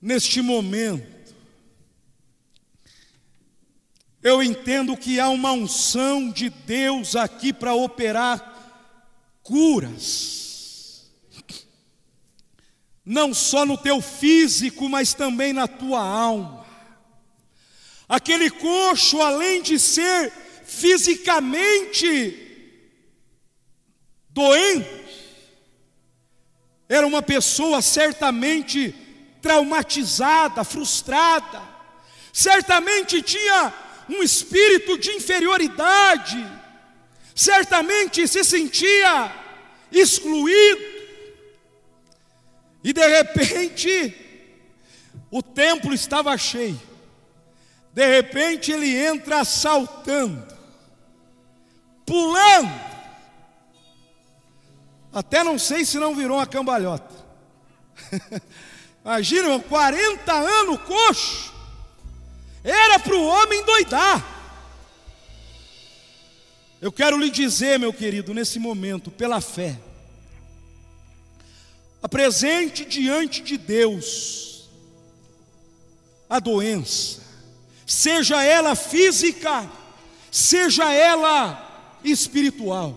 Neste 0.00 0.40
momento, 0.40 1.34
eu 4.22 4.42
entendo 4.42 4.96
que 4.96 5.20
há 5.20 5.28
uma 5.28 5.52
unção 5.52 6.32
de 6.32 6.48
Deus 6.48 7.14
aqui 7.14 7.52
para 7.52 7.74
operar 7.74 8.80
curas, 9.42 10.47
não 13.08 13.32
só 13.32 13.64
no 13.64 13.78
teu 13.78 14.02
físico, 14.02 14.86
mas 14.86 15.14
também 15.14 15.54
na 15.54 15.66
tua 15.66 15.98
alma. 15.98 16.66
Aquele 18.06 18.50
coxo, 18.50 19.22
além 19.22 19.62
de 19.62 19.78
ser 19.78 20.30
fisicamente 20.62 22.36
doente, 24.28 25.08
era 26.86 27.06
uma 27.06 27.22
pessoa 27.22 27.80
certamente 27.80 28.94
traumatizada, 29.40 30.62
frustrada, 30.62 31.62
certamente 32.30 33.22
tinha 33.22 33.72
um 34.06 34.22
espírito 34.22 34.98
de 34.98 35.12
inferioridade, 35.12 36.46
certamente 37.34 38.28
se 38.28 38.44
sentia 38.44 39.32
excluído, 39.90 40.97
e 42.82 42.92
de 42.92 43.06
repente, 43.06 44.14
o 45.30 45.42
templo 45.42 45.92
estava 45.92 46.36
cheio, 46.36 46.80
de 47.92 48.06
repente 48.06 48.70
ele 48.70 48.94
entra 48.96 49.44
saltando, 49.44 50.46
pulando, 52.06 52.88
até 55.12 55.42
não 55.42 55.58
sei 55.58 55.84
se 55.84 55.98
não 55.98 56.14
virou 56.14 56.36
uma 56.36 56.46
cambalhota. 56.46 57.14
Imagina, 59.04 59.44
irmão, 59.44 59.60
40 59.60 60.32
anos 60.32 60.80
coxo. 60.82 61.54
Era 62.62 62.98
para 62.98 63.14
o 63.14 63.26
homem 63.26 63.64
doidar. 63.64 64.38
Eu 66.80 66.92
quero 66.92 67.16
lhe 67.18 67.30
dizer, 67.30 67.78
meu 67.78 67.92
querido, 67.92 68.34
nesse 68.34 68.58
momento, 68.58 69.10
pela 69.10 69.40
fé, 69.40 69.80
apresente 72.02 72.84
diante 72.84 73.42
de 73.42 73.56
Deus 73.56 74.68
a 76.28 76.38
doença, 76.38 77.22
seja 77.86 78.42
ela 78.42 78.74
física, 78.74 79.68
seja 80.30 80.92
ela 80.92 81.98
espiritual. 82.04 82.96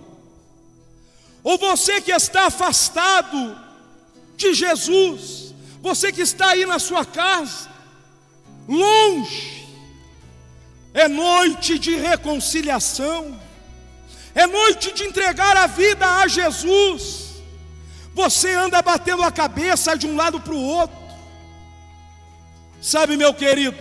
Ou 1.43 1.58
você 1.58 2.02
que 2.02 2.12
está 2.12 2.47
afastado 2.47 3.58
de 4.36 4.54
Jesus, 4.54 5.56
você 5.82 6.12
que 6.12 6.22
está 6.22 6.49
aí 6.49 6.66
na 6.66 6.78
sua 6.78 7.06
casa, 7.06 7.70
longe, 8.68 9.68
é 10.93 11.08
noite 11.08 11.80
de 11.80 11.95
reconciliação, 11.95 13.39
é 14.36 14.45
noite 14.45 14.93
de 14.93 15.04
entregar 15.04 15.56
a 15.58 15.68
vida 15.68 16.06
a 16.20 16.28
Jesus. 16.28 17.30
Você 18.14 18.53
anda 18.53 18.82
batendo 18.82 19.24
a 19.24 19.32
cabeça 19.32 19.95
de 19.95 20.05
um 20.05 20.16
lado 20.16 20.39
para 20.39 20.53
o 20.53 20.62
outro, 20.62 20.97
sabe, 22.82 23.16
meu 23.16 23.34
querido, 23.34 23.78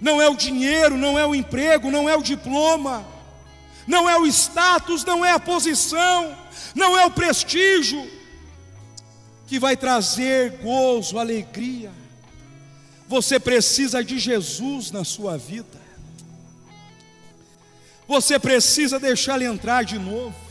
não 0.00 0.20
é 0.20 0.28
o 0.28 0.36
dinheiro, 0.36 0.96
não 0.96 1.18
é 1.18 1.26
o 1.26 1.34
emprego, 1.34 1.90
não 1.90 2.08
é 2.08 2.16
o 2.16 2.22
diploma, 2.22 3.06
não 3.86 4.08
é 4.08 4.18
o 4.18 4.26
status, 4.26 5.04
não 5.04 5.24
é 5.24 5.32
a 5.32 5.40
posição, 5.40 6.36
não 6.74 6.98
é 6.98 7.06
o 7.06 7.10
prestígio 7.10 8.08
que 9.46 9.58
vai 9.58 9.76
trazer 9.76 10.58
gozo, 10.62 11.18
alegria. 11.18 11.90
Você 13.08 13.40
precisa 13.40 14.04
de 14.04 14.18
Jesus 14.18 14.90
na 14.90 15.04
sua 15.04 15.38
vida. 15.38 15.80
Você 18.06 18.38
precisa 18.38 19.00
deixar 19.00 19.36
ele 19.36 19.46
entrar 19.46 19.84
de 19.84 19.98
novo. 19.98 20.47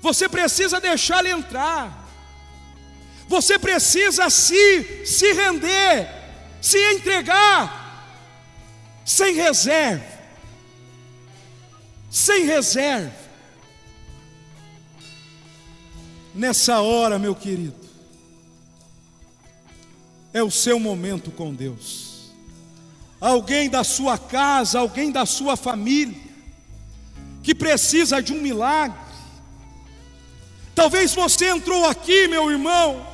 Você 0.00 0.28
precisa 0.28 0.80
deixar 0.80 1.20
ele 1.20 1.30
entrar. 1.30 2.08
Você 3.28 3.58
precisa 3.58 4.28
se 4.28 5.06
se 5.06 5.32
render, 5.32 6.08
se 6.60 6.78
entregar 6.94 7.80
sem 9.04 9.34
reserva. 9.34 10.04
Sem 12.10 12.44
reserva. 12.44 13.12
Nessa 16.32 16.80
hora, 16.80 17.18
meu 17.18 17.34
querido, 17.34 17.74
é 20.32 20.42
o 20.42 20.50
seu 20.50 20.78
momento 20.78 21.32
com 21.32 21.52
Deus. 21.52 22.30
Alguém 23.20 23.68
da 23.68 23.82
sua 23.82 24.16
casa, 24.16 24.78
alguém 24.78 25.10
da 25.10 25.26
sua 25.26 25.56
família, 25.56 26.18
que 27.42 27.52
precisa 27.54 28.22
de 28.22 28.32
um 28.32 28.40
milagre. 28.40 29.09
Talvez 30.80 31.14
você 31.14 31.44
entrou 31.50 31.84
aqui, 31.84 32.26
meu 32.26 32.50
irmão, 32.50 33.06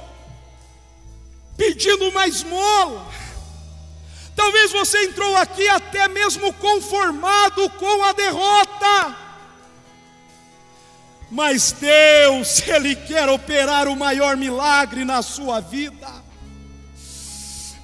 pedindo 1.56 2.08
uma 2.10 2.28
esmola. 2.28 3.04
Talvez 4.36 4.70
você 4.70 5.02
entrou 5.02 5.36
aqui 5.36 5.66
até 5.66 6.06
mesmo 6.06 6.52
conformado 6.52 7.68
com 7.70 8.04
a 8.04 8.12
derrota. 8.12 9.16
Mas 11.28 11.72
Deus, 11.72 12.62
Ele 12.70 12.94
quer 12.94 13.28
operar 13.28 13.88
o 13.88 13.96
maior 13.96 14.36
milagre 14.36 15.04
na 15.04 15.20
sua 15.20 15.58
vida. 15.58 16.06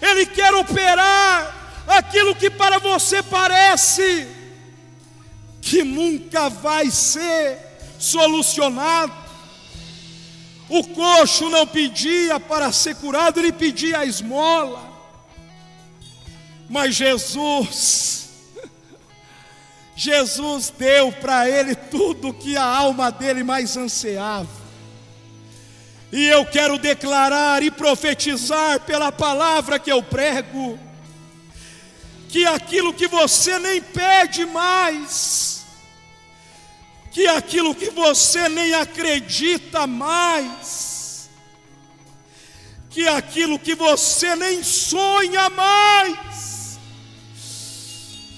Ele 0.00 0.26
quer 0.26 0.54
operar 0.54 1.82
aquilo 1.88 2.36
que 2.36 2.50
para 2.50 2.78
você 2.78 3.20
parece 3.20 4.28
que 5.60 5.82
nunca 5.82 6.48
vai 6.48 6.88
ser 6.88 7.58
solucionado. 7.98 9.21
O 10.74 10.82
coxo 10.84 11.50
não 11.50 11.66
pedia 11.66 12.40
para 12.40 12.72
ser 12.72 12.96
curado, 12.96 13.38
ele 13.38 13.52
pedia 13.52 13.98
a 13.98 14.06
esmola. 14.06 14.90
Mas 16.66 16.94
Jesus, 16.94 18.30
Jesus 19.94 20.72
deu 20.78 21.12
para 21.12 21.46
ele 21.46 21.74
tudo 21.74 22.32
que 22.32 22.56
a 22.56 22.64
alma 22.64 23.12
dele 23.12 23.42
mais 23.42 23.76
ansiava. 23.76 24.48
E 26.10 26.26
eu 26.26 26.46
quero 26.46 26.78
declarar 26.78 27.62
e 27.62 27.70
profetizar 27.70 28.80
pela 28.80 29.12
palavra 29.12 29.78
que 29.78 29.92
eu 29.92 30.02
prego, 30.02 30.78
que 32.30 32.46
aquilo 32.46 32.94
que 32.94 33.08
você 33.08 33.58
nem 33.58 33.82
pede 33.82 34.46
mais, 34.46 35.61
que 37.12 37.26
aquilo 37.26 37.74
que 37.74 37.90
você 37.90 38.48
nem 38.48 38.72
acredita 38.72 39.86
mais, 39.86 41.28
que 42.88 43.06
aquilo 43.06 43.58
que 43.58 43.74
você 43.74 44.34
nem 44.34 44.62
sonha 44.62 45.50
mais, 45.50 46.78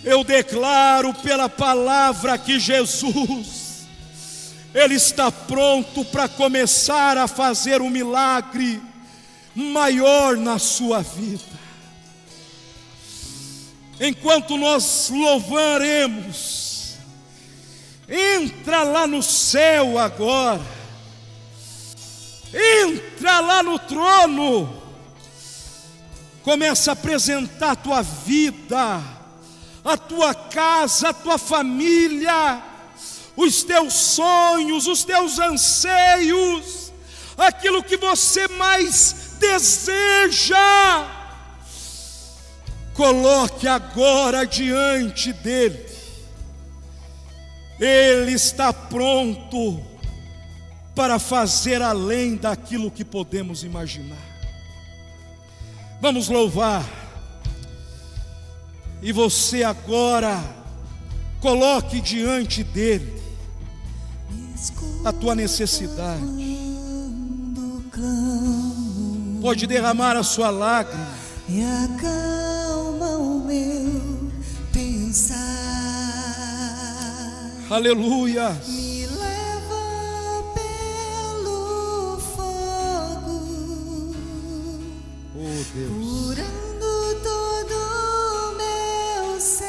eu 0.03 0.25
declaro 0.25 1.14
pela 1.14 1.49
palavra 1.49 2.37
que 2.37 2.59
Jesus, 2.59 3.87
ele 4.75 4.97
está 4.97 5.31
pronto 5.31 6.05
para 6.07 6.29
começar 6.29 7.16
a 7.16 7.29
fazer 7.29 7.81
um 7.81 7.89
milagre 7.89 8.83
maior 9.55 10.37
na 10.37 10.59
sua 10.59 11.01
vida. 11.01 11.55
Enquanto 14.01 14.57
nós 14.57 15.09
louvaremos, 15.11 16.63
entra 18.09 18.82
lá 18.82 19.07
no 19.07 19.22
céu 19.22 19.98
agora, 19.98 20.61
entra 22.52 23.40
lá 23.40 23.62
no 23.62 23.78
trono, 23.78 24.82
começa 26.42 26.90
a 26.90 26.94
apresentar 26.94 27.72
a 27.72 27.76
tua 27.76 28.02
vida, 28.02 29.02
a 29.84 29.96
tua 29.96 30.34
casa, 30.34 31.09
a 31.09 31.12
tua 31.14 31.38
família, 31.38 32.62
os 33.36 33.62
teus 33.62 33.94
sonhos, 33.94 34.86
os 34.86 35.05
teus 35.05 35.38
anseios, 35.38 36.92
aquilo 37.36 37.82
que 37.82 37.96
você 37.96 38.46
mais 38.48 39.36
deseja. 39.40 41.09
Coloque 42.94 43.66
agora 43.66 44.46
diante 44.46 45.32
dele. 45.32 46.03
Ele 47.79 48.33
está 48.33 48.72
pronto 48.72 49.81
para 50.95 51.18
fazer 51.18 51.83
além 51.83 52.37
daquilo 52.37 52.91
que 52.91 53.05
podemos 53.05 53.64
imaginar. 53.64 54.35
Vamos 56.01 56.29
louvar. 56.29 56.85
E 59.03 59.12
você 59.12 59.62
agora 59.62 60.43
coloque 61.41 62.01
diante 62.01 62.62
dele 62.62 63.22
a 65.05 65.12
tua 65.12 65.35
necessidade. 65.35 66.22
Pode 69.43 69.66
derramar 69.66 70.16
a 70.16 70.22
sua 70.22 70.49
lágrima. 70.49 71.07
E 71.49 71.62
acalma 71.62 73.18
o 73.18 73.41
meu 73.47 74.31
pensar. 74.72 75.63
Aleluia. 77.75 78.57
Me 78.68 79.05
leva 79.07 80.45
pelo 80.55 82.20
fogo. 82.20 83.37
Oh 85.35 85.64
Deus. 85.75 85.91
Curando 85.91 86.93
todo 87.25 87.77
meu 88.57 89.41
ser, 89.41 89.66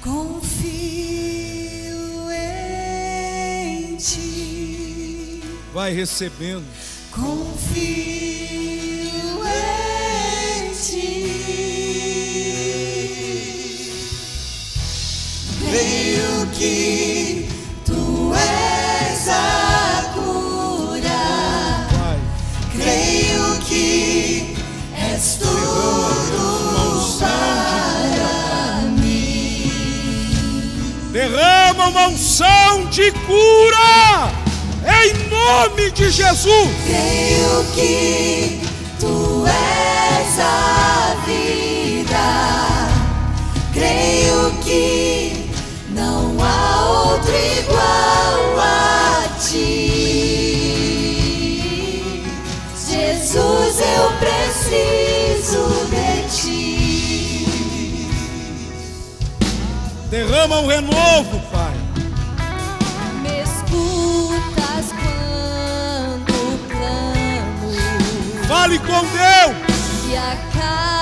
confio 0.00 0.70
em 2.30 3.96
ti, 3.96 5.42
Vai 5.74 5.92
recebendo. 5.92 6.64
confio 7.10 8.65
Que 16.58 17.46
tu 17.84 18.32
és 18.34 19.28
a 19.28 20.10
cura. 20.14 21.24
Vai. 21.92 22.18
Creio 22.72 23.60
que 23.68 24.56
és 24.94 25.36
tudo 25.38 27.18
para 27.18 28.88
mim. 29.02 29.70
Derrama 31.12 31.88
uma 31.88 32.06
unção 32.08 32.86
de 32.86 33.12
cura. 33.12 34.32
Em 34.86 35.12
nome 35.28 35.90
de 35.90 36.10
Jesus. 36.10 36.70
Creio 36.86 37.64
que 37.74 38.62
tu 38.98 39.44
és 39.46 40.40
a 40.40 41.16
vida. 41.26 42.88
Creio 43.74 44.15
Derrama 60.16 60.60
um 60.60 60.66
renovo, 60.66 61.38
Pai. 61.52 61.74
Me 63.20 63.42
escutas 63.42 64.94
quando 64.96 66.58
clamo 66.70 68.48
Fale 68.48 68.78
com 68.78 69.00
Deus. 69.04 69.56
e 70.08 70.16
acalma 70.16 70.95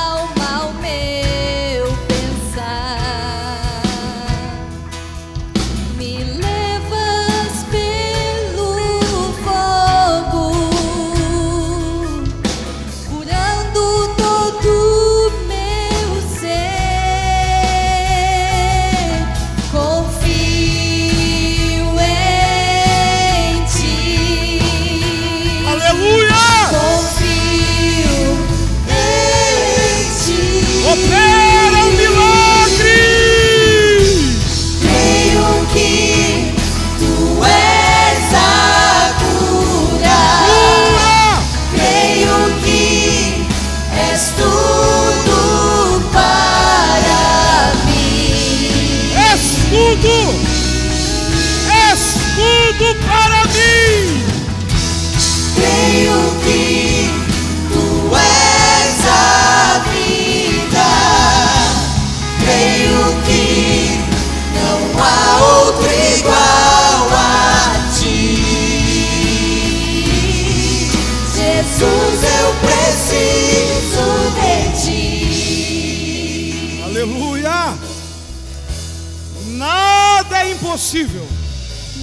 impossível. 80.95 81.27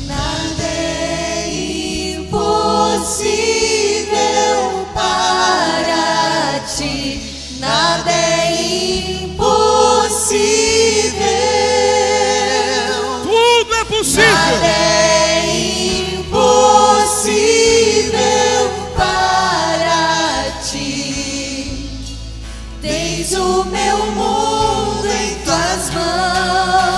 Nada 0.05 0.63
é 0.63 1.47
impossível 2.17 3.25
para 4.93 6.59
ti. 6.75 7.57
Nada 7.59 8.11
é 8.11 9.23
impossível. 9.23 9.61
Tudo 13.23 13.73
é 13.75 13.85
possível. 13.85 14.29
Nada 14.29 14.67
é 14.67 15.45
impossível 16.19 17.31
para 18.97 20.51
ti. 20.69 21.89
Tens 22.81 23.31
o 23.33 23.63
meu 23.65 23.97
mundo 24.11 25.07
em 25.07 25.35
tuas 25.45 25.89
mãos. 25.91 26.90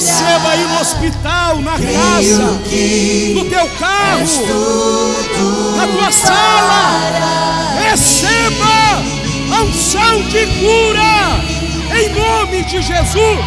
Receba 0.00 0.48
aí 0.48 0.66
no 0.66 0.80
hospital, 0.80 1.60
na 1.60 1.72
Creio 1.76 2.00
casa, 2.00 2.42
no 3.34 3.44
teu 3.50 3.68
carro, 3.78 5.76
na 5.76 5.86
tua 5.88 6.10
sala. 6.10 7.00
Receba 7.82 9.04
a 9.54 9.62
unção 9.62 10.22
de 10.22 10.46
cura 10.46 11.44
em 11.94 12.08
nome 12.14 12.64
de 12.64 12.80
Jesus. 12.80 13.44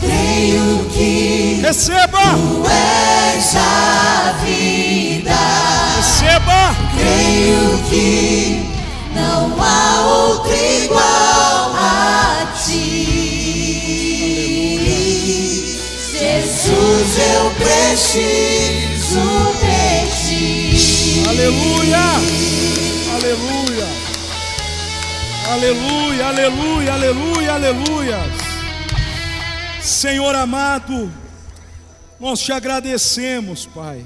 Creio 0.00 0.88
que 0.94 1.60
Receba, 1.62 2.18
tu 2.18 2.62
és 2.70 3.54
a 3.54 4.32
vida. 4.42 5.36
receba. 5.98 6.74
Creio 6.96 7.78
que 7.90 8.66
não 9.14 9.54
há 9.62 10.06
outro 10.06 10.54
igual 10.54 11.74
a 11.76 12.46
ti. 12.64 13.17
Jesus, 16.18 17.18
eu 17.18 17.50
preciso 17.54 19.26
de 19.60 20.06
ti. 20.16 21.28
Aleluia! 21.28 22.04
Aleluia! 23.14 23.88
Aleluia, 25.50 26.26
aleluia, 26.26 26.92
aleluia, 26.92 27.52
aleluia. 27.54 28.18
Senhor 29.80 30.34
amado, 30.34 31.10
nós 32.20 32.40
te 32.40 32.52
agradecemos, 32.52 33.64
Pai. 33.64 34.04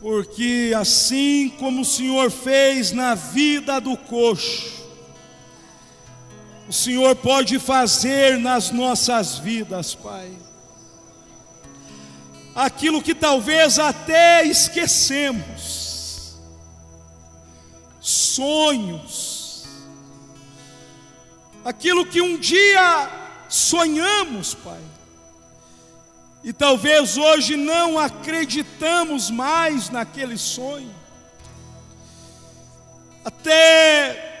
Porque 0.00 0.72
assim 0.76 1.48
como 1.58 1.80
o 1.82 1.84
Senhor 1.84 2.30
fez 2.30 2.92
na 2.92 3.16
vida 3.16 3.80
do 3.80 3.96
coxo, 3.96 4.75
o 6.68 6.72
Senhor 6.72 7.14
pode 7.16 7.58
fazer 7.58 8.38
nas 8.38 8.70
nossas 8.70 9.38
vidas, 9.38 9.94
Pai. 9.94 10.30
Aquilo 12.54 13.02
que 13.02 13.14
talvez 13.14 13.78
até 13.78 14.44
esquecemos, 14.44 16.36
sonhos, 18.00 19.64
aquilo 21.64 22.06
que 22.06 22.20
um 22.20 22.36
dia 22.38 23.10
sonhamos, 23.48 24.54
Pai, 24.54 24.80
e 26.42 26.52
talvez 26.52 27.16
hoje 27.16 27.56
não 27.56 27.98
acreditamos 27.98 29.30
mais 29.30 29.90
naquele 29.90 30.38
sonho, 30.38 30.94
até 33.24 34.35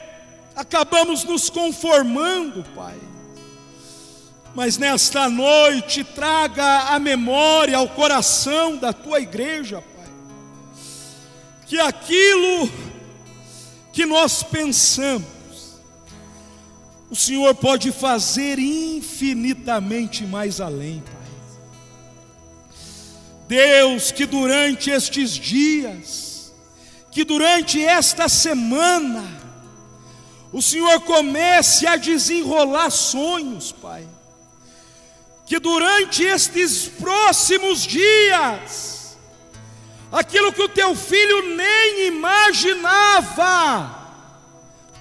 acabamos 0.56 1.22
nos 1.22 1.50
conformando, 1.50 2.64
Pai. 2.74 2.96
Mas 4.54 4.78
nesta 4.78 5.28
noite 5.28 6.02
traga 6.02 6.94
a 6.94 6.98
memória 6.98 7.76
ao 7.76 7.90
coração 7.90 8.78
da 8.78 8.90
tua 8.90 9.20
igreja, 9.20 9.82
Pai, 9.82 10.08
que 11.66 11.78
aquilo 11.78 12.70
que 13.92 14.06
nós 14.06 14.42
pensamos, 14.42 15.26
o 17.10 17.14
Senhor 17.14 17.54
pode 17.54 17.92
fazer 17.92 18.58
infinitamente 18.58 20.24
mais 20.24 20.58
além, 20.58 21.02
Pai. 21.02 21.16
Deus, 23.46 24.10
que 24.10 24.24
durante 24.24 24.90
estes 24.90 25.32
dias, 25.32 26.52
que 27.12 27.24
durante 27.24 27.84
esta 27.84 28.28
semana, 28.28 29.35
o 30.56 30.62
Senhor 30.62 31.00
comece 31.02 31.86
a 31.86 31.96
desenrolar 31.96 32.88
sonhos, 32.90 33.72
Pai. 33.72 34.08
Que 35.44 35.58
durante 35.60 36.22
estes 36.24 36.88
próximos 36.88 37.82
dias, 37.82 39.18
aquilo 40.10 40.50
que 40.54 40.62
o 40.62 40.68
teu 40.70 40.96
filho 40.96 41.54
nem 41.54 42.06
imaginava, 42.06 43.94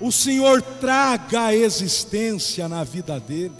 o 0.01 0.11
Senhor 0.11 0.61
traga 0.61 1.45
a 1.45 1.55
existência 1.55 2.67
na 2.67 2.83
vida 2.83 3.17
dele. 3.17 3.55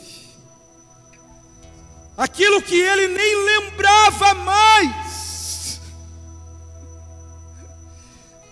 Aquilo 2.17 2.61
que 2.61 2.75
ele 2.75 3.07
nem 3.07 3.45
lembrava 3.45 4.33
mais, 4.33 5.79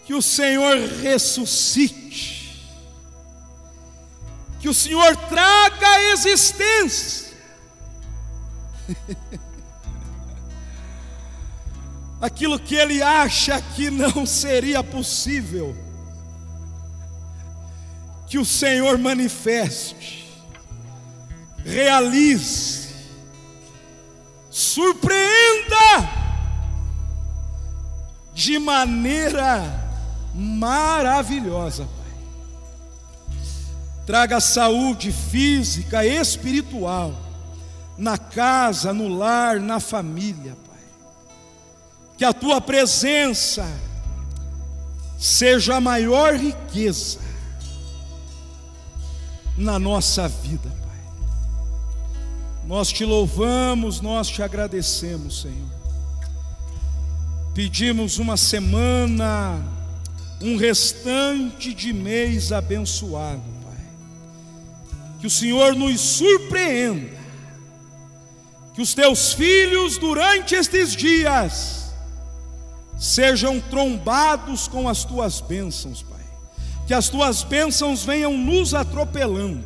que 0.05 0.13
o 0.13 0.21
Senhor 0.21 0.77
ressuscite, 1.01 2.02
que 4.63 4.69
o 4.69 4.73
Senhor 4.73 5.13
traga 5.27 5.85
a 5.85 6.11
existência. 6.13 7.33
Aquilo 12.21 12.57
que 12.57 12.75
ele 12.75 13.03
acha 13.03 13.61
que 13.61 13.89
não 13.89 14.25
seria 14.25 14.81
possível, 14.81 15.75
que 18.25 18.37
o 18.37 18.45
Senhor 18.45 18.97
manifeste, 18.97 20.31
realize, 21.65 22.87
surpreenda 24.49 26.09
de 28.33 28.57
maneira 28.59 29.61
maravilhosa. 30.33 31.85
Traga 34.05 34.39
saúde 34.41 35.11
física, 35.11 36.05
espiritual, 36.05 37.13
na 37.97 38.17
casa, 38.17 38.93
no 38.93 39.07
lar, 39.07 39.59
na 39.59 39.79
família, 39.79 40.57
Pai. 40.67 40.83
Que 42.17 42.25
a 42.25 42.33
tua 42.33 42.59
presença 42.59 43.65
seja 45.17 45.75
a 45.75 45.81
maior 45.81 46.35
riqueza 46.35 47.19
na 49.57 49.79
nossa 49.79 50.27
vida, 50.27 50.69
Pai. 50.69 50.83
Nós 52.65 52.91
te 52.91 53.05
louvamos, 53.05 54.01
nós 54.01 54.27
te 54.27 54.43
agradecemos, 54.43 55.41
Senhor. 55.41 55.71
Pedimos 57.53 58.17
uma 58.17 58.35
semana 58.35 59.63
um 60.41 60.57
restante 60.57 61.73
de 61.73 61.93
mês 61.93 62.51
abençoado. 62.51 63.52
Que 65.23 65.27
o 65.27 65.29
Senhor 65.29 65.73
nos 65.73 66.01
surpreenda, 66.01 67.17
que 68.73 68.81
os 68.81 68.93
teus 68.93 69.31
filhos, 69.31 69.97
durante 69.97 70.53
estes 70.53 70.93
dias, 70.93 71.93
sejam 72.99 73.57
trombados 73.61 74.67
com 74.67 74.89
as 74.89 75.05
tuas 75.05 75.39
bênçãos, 75.39 76.03
Pai. 76.03 76.25
Que 76.85 76.93
as 76.93 77.07
tuas 77.07 77.41
bênçãos 77.41 78.03
venham 78.03 78.37
nos 78.37 78.73
atropelando, 78.73 79.63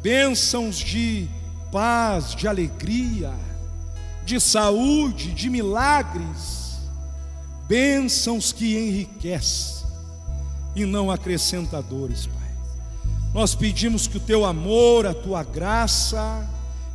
bênçãos 0.00 0.76
de 0.76 1.28
paz, 1.72 2.32
de 2.32 2.46
alegria, 2.46 3.34
de 4.24 4.40
saúde, 4.40 5.32
de 5.32 5.50
milagres, 5.50 6.78
bênçãos 7.66 8.52
que 8.52 8.78
enriquecem 8.78 9.84
e 10.76 10.84
não 10.86 11.10
acrescentadores, 11.10 12.26
Pai. 12.26 12.35
Nós 13.36 13.54
pedimos 13.54 14.06
que 14.06 14.16
o 14.16 14.20
teu 14.20 14.46
amor, 14.46 15.06
a 15.06 15.12
tua 15.12 15.44
graça 15.44 16.48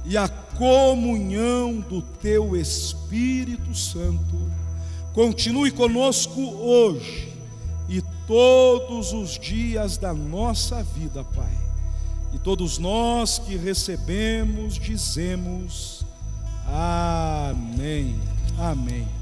e 0.03 0.17
a 0.17 0.27
comunhão 0.27 1.79
do 1.81 2.01
teu 2.01 2.57
Espírito 2.57 3.75
Santo 3.75 4.51
continue 5.13 5.69
conosco 5.69 6.41
hoje 6.41 7.31
e 7.87 8.01
todos 8.25 9.13
os 9.13 9.37
dias 9.37 9.97
da 9.97 10.15
nossa 10.15 10.81
vida, 10.81 11.23
Pai. 11.23 11.55
E 12.33 12.39
todos 12.39 12.79
nós 12.79 13.37
que 13.37 13.55
recebemos, 13.55 14.79
dizemos: 14.79 16.03
Amém. 16.65 18.19
Amém. 18.57 19.20